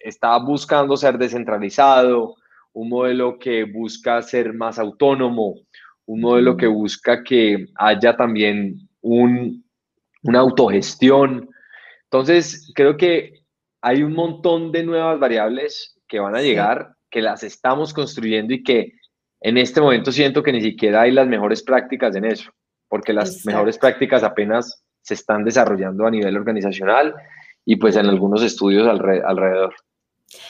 [0.00, 2.34] está buscando ser descentralizado,
[2.72, 5.54] un modelo que busca ser más autónomo,
[6.06, 9.64] un modelo que busca que haya también un,
[10.24, 11.48] una autogestión.
[12.10, 13.42] Entonces, creo que
[13.82, 18.62] hay un montón de nuevas variables que van a llegar, que las estamos construyendo y
[18.62, 18.92] que
[19.40, 22.50] en este momento siento que ni siquiera hay las mejores prácticas en eso,
[22.88, 27.14] porque las mejores prácticas apenas se están desarrollando a nivel organizacional
[27.64, 29.74] y pues en algunos estudios alrededor.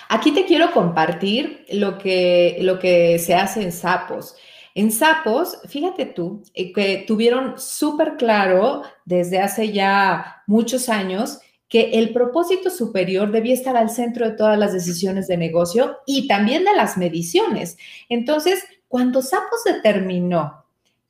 [0.08, 4.36] Aquí te quiero compartir lo que, lo que se hace en Sapos.
[4.74, 11.90] En Sapos, fíjate tú, eh, que tuvieron súper claro desde hace ya muchos años que
[11.98, 16.64] el propósito superior debía estar al centro de todas las decisiones de negocio y también
[16.64, 17.76] de las mediciones.
[18.08, 20.64] Entonces, cuando Sapos determinó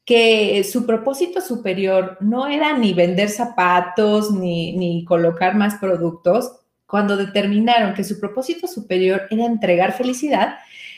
[0.05, 6.53] que su propósito superior no era ni vender zapatos ni, colocar más productos,
[6.87, 10.57] cuando determinaron que su propósito superior era entregar felicidad,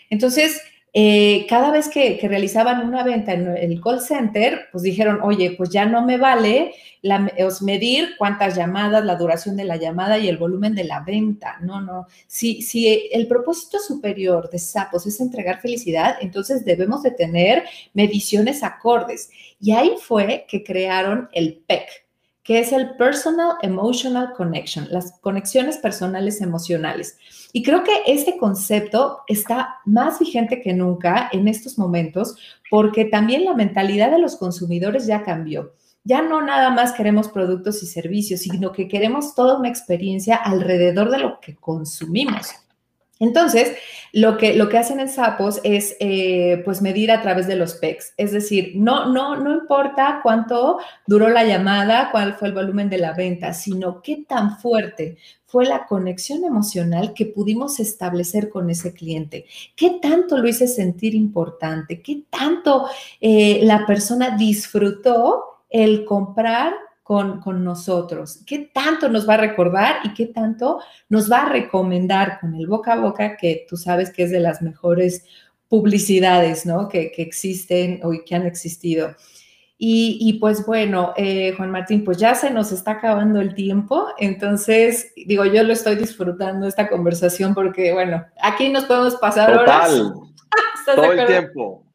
[0.08, 0.62] entonces
[0.92, 5.70] eh, cada vez que, realizaban una venta en el call center, pues dijeron, oye, pues
[5.70, 7.30] ya no me vale la,
[7.60, 11.58] medir cuántas llamadas, la duración de la llamada y el volumen de la venta.
[11.60, 12.06] No, no.
[12.26, 17.64] Si, si el propósito superior de Sapos es entregar felicidad, entonces debemos de tener
[17.94, 19.30] mediciones acordes.
[19.60, 21.88] Y ahí fue que crearon el PEC,
[22.42, 27.18] que es el Personal Emotional Connection, las conexiones personales emocionales.
[27.52, 32.36] Y creo que este concepto está más vigente que nunca en estos momentos
[32.70, 35.74] porque también la mentalidad de los consumidores ya cambió.
[36.04, 41.10] Ya no nada más queremos productos y servicios, sino que queremos toda una experiencia alrededor
[41.10, 42.48] de lo que consumimos.
[43.20, 43.76] Entonces,
[44.12, 47.74] lo que, lo que hacen en Sapos es eh, pues medir a través de los
[47.74, 48.14] PECs.
[48.16, 52.98] Es decir, no, no, no importa cuánto duró la llamada, cuál fue el volumen de
[52.98, 58.94] la venta, sino qué tan fuerte fue la conexión emocional que pudimos establecer con ese
[58.94, 59.46] cliente.
[59.76, 62.00] ¿Qué tanto lo hice sentir importante?
[62.00, 62.86] ¿Qué tanto
[63.20, 66.72] eh, la persona disfrutó el comprar
[67.10, 72.38] con, nosotros, qué tanto nos va a recordar y qué tanto nos va a recomendar
[72.40, 75.24] con el boca a boca, que tú sabes que es de las mejores
[75.66, 76.88] publicidades, ¿no?
[76.88, 79.16] Que, que existen o que han existido.
[79.76, 85.12] Y, pues bueno, eh, Juan Martín, pues ya se nos está acabando el tiempo, entonces
[85.16, 89.90] digo, yo lo estoy disfrutando esta conversación porque bueno, aquí nos podemos pasar horas.
[90.86, 91.86] Todo el tiempo.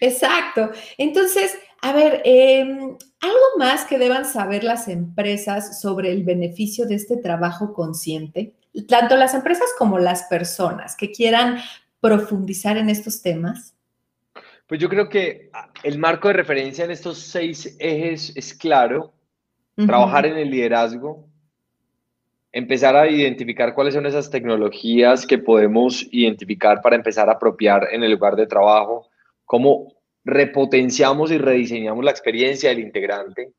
[0.00, 0.70] Exacto.
[0.96, 2.78] Entonces, a ver, em,
[3.20, 8.54] algo más que deban saber las empresas sobre el beneficio de este trabajo consciente,
[8.88, 11.58] tanto las empresas como las personas que quieran
[12.00, 13.74] profundizar en estos temas.
[14.66, 15.50] Pues yo creo que
[15.82, 19.12] el marco de referencia en estos seis ejes es claro.
[19.74, 21.26] Trabajar en el liderazgo,
[22.52, 28.02] empezar a identificar cuáles son esas tecnologías que podemos identificar para empezar a apropiar en
[28.02, 29.08] el lugar de trabajo,
[29.46, 29.94] cómo
[30.24, 33.52] repotenciamos y rediseñamos la experiencia del integrante,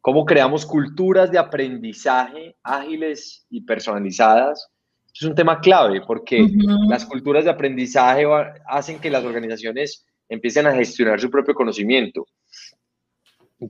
[0.00, 4.68] cómo creamos culturas de aprendizaje ágiles y personalizadas.
[5.14, 6.46] Es un tema clave porque
[6.88, 8.24] las culturas de aprendizaje
[8.66, 12.26] hacen que las organizaciones empiecen a gestionar su propio conocimiento,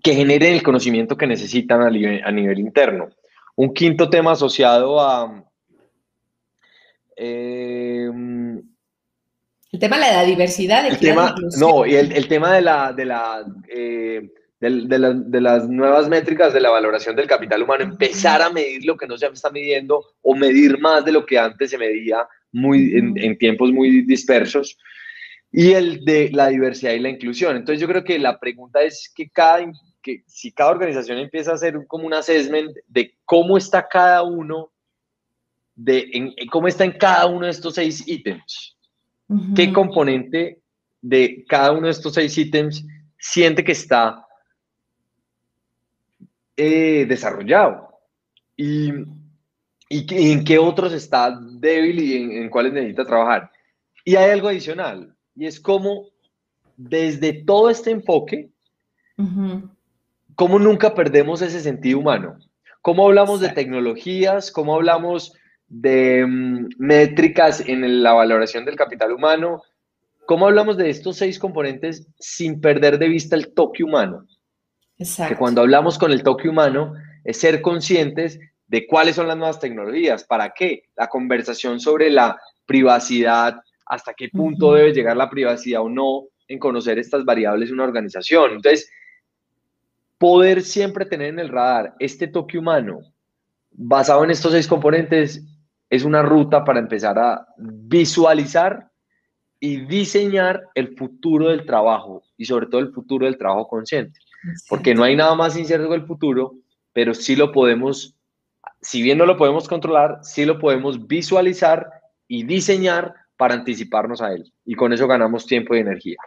[0.02, 3.10] que generen el conocimiento que necesitan a nivel, interno.
[3.56, 5.44] Un quinto tema asociado a...
[7.16, 8.73] Em,
[9.74, 10.86] el tema de la diversidad.
[10.86, 16.52] El tema, no, y el, tema de, la, de, la, eh, de, las nuevas métricas
[16.52, 20.04] de la valoración del capital humano, empezar a medir lo que no se está midiendo
[20.22, 24.76] o medir más de lo que antes se medía muy, en tiempos muy dispersos
[25.56, 27.56] y el de la diversidad y la inclusión.
[27.56, 29.64] Entonces yo creo que la pregunta es que, cada,
[30.02, 34.72] que si cada organización empieza a hacer como un assessment de cómo está cada uno,
[35.76, 38.73] de en, cómo está en cada uno de estos seis ítems,
[39.54, 40.60] qué componente
[41.00, 42.84] de cada uno de estos seis ítems
[43.18, 44.26] siente que está
[46.56, 47.88] eh, desarrollado
[48.56, 48.92] y,
[49.88, 53.50] y, en qué otros está débil y en, en cuáles necesita trabajar.
[54.04, 56.08] Y hay algo adicional, y es como
[56.76, 58.50] desde todo este enfoque,
[60.34, 62.38] como nunca perdemos ese sentido humano.
[62.82, 65.34] Cómo hablamos de tecnologías, cómo hablamos
[65.80, 69.62] de mm, métricas en la valoración del capital humano,
[70.26, 74.26] cómo hablamos de estos seis componentes sin perder de vista el toque humano.
[74.98, 75.34] Exacto.
[75.34, 76.94] Que cuando hablamos con el toque humano
[77.24, 82.40] es ser conscientes de cuáles son las nuevas tecnologías, para qué, la conversación sobre la
[82.66, 87.74] privacidad, hasta qué punto debe llegar la privacidad o no en conocer estas variables de
[87.74, 88.52] una organización.
[88.52, 88.88] Entonces,
[90.18, 93.00] poder siempre tener en el radar este toque humano
[93.72, 95.44] basado en estos seis componentes
[95.94, 98.90] es una ruta para empezar a visualizar
[99.60, 104.18] y diseñar el futuro del trabajo y sobre todo el futuro del trabajo consciente.
[104.68, 106.56] Porque no hay nada más incierto que el futuro,
[106.92, 108.14] pero sí lo podemos,
[108.82, 111.88] si bien no lo podemos controlar, sí lo podemos visualizar
[112.28, 114.52] y diseñar para anticiparnos a él.
[114.66, 116.18] Y con eso ganamos tiempo y energía.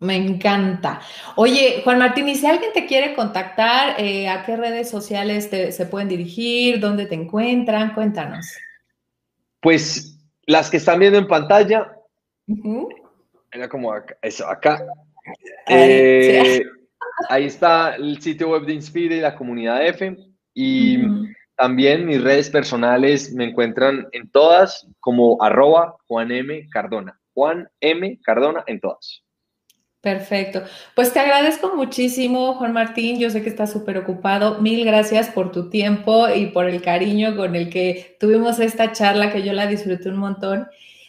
[0.00, 1.00] Me encanta.
[1.36, 5.86] Oye, Juan Martín, y si alguien te quiere contactar, eh, ¿a qué redes sociales se
[5.86, 6.80] pueden dirigir?
[6.80, 7.94] ¿Dónde te encuentran?
[7.94, 8.46] Cuéntanos.
[9.60, 11.92] Pues las que están viendo en pantalla,
[13.52, 14.84] era como acá, eso, acá.
[15.68, 16.62] Eh,
[17.28, 20.16] ahí, está el sitio web de Inspire y la comunidad F.
[20.54, 20.98] Y
[21.56, 26.68] también mis redes personales me encuentran en todas como arroba Juan M.
[26.70, 27.20] Cardona.
[27.34, 28.18] Juan M.
[28.22, 29.22] Cardona en todas.
[30.00, 30.62] Perfecto.
[30.94, 33.18] Pues te agradezco muchísimo, Juan Martín.
[33.18, 34.60] Yo sé que estás súper ocupado.
[34.60, 39.32] Mil gracias por tu tiempo y por el cariño con el que tuvimos esta charla,
[39.32, 40.68] que yo la disfruté un montón.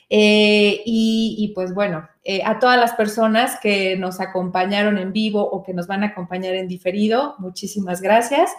[0.09, 5.61] Eh, y, pues bueno, eh, a todas las personas que nos acompañaron en vivo o
[5.61, 8.49] que nos van a acompañar en diferido, muchísimas gracias.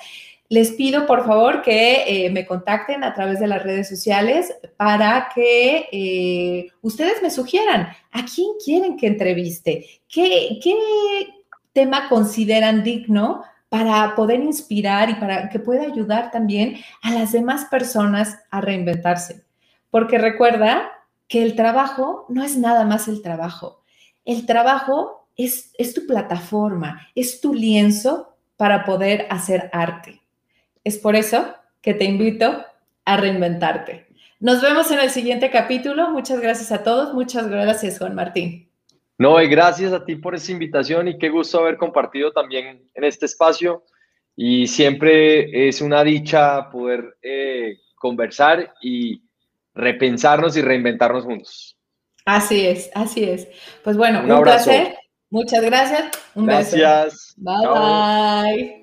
[0.50, 5.28] Les pido por favor que eh, me contacten a través de las redes sociales para
[5.32, 10.58] que eh, ustedes me sugieran a quién quieren que entreviste, qué,
[11.72, 17.66] tema consideran digno para poder inspirar y para que pueda ayudar también a las demás
[17.66, 19.44] personas a reinventarse.
[19.88, 20.90] Porque recuerda
[21.28, 23.84] que el trabajo no es nada más el trabajo.
[24.24, 30.19] El trabajo es tu plataforma, es tu lienzo para poder hacer arte.
[30.84, 32.64] Es por eso que te invito
[33.04, 34.06] a reinventarte.
[34.38, 36.10] Nos vemos en el siguiente capítulo.
[36.10, 37.12] Muchas gracias a todos.
[37.12, 38.70] Muchas gracias, Juan Martín.
[39.18, 43.04] No, y gracias a ti por esa invitación y qué gusto haber compartido también en
[43.04, 43.84] este espacio.
[44.34, 49.22] Y siempre es una dicha poder eh, conversar y
[49.74, 51.76] repensarnos y reinventarnos juntos.
[52.24, 53.48] Así es, así es.
[53.84, 54.94] Pues bueno, un, placer.
[55.28, 56.10] Muchas gracias.
[56.34, 57.34] Un gracias.
[57.36, 58.79] Bye bye.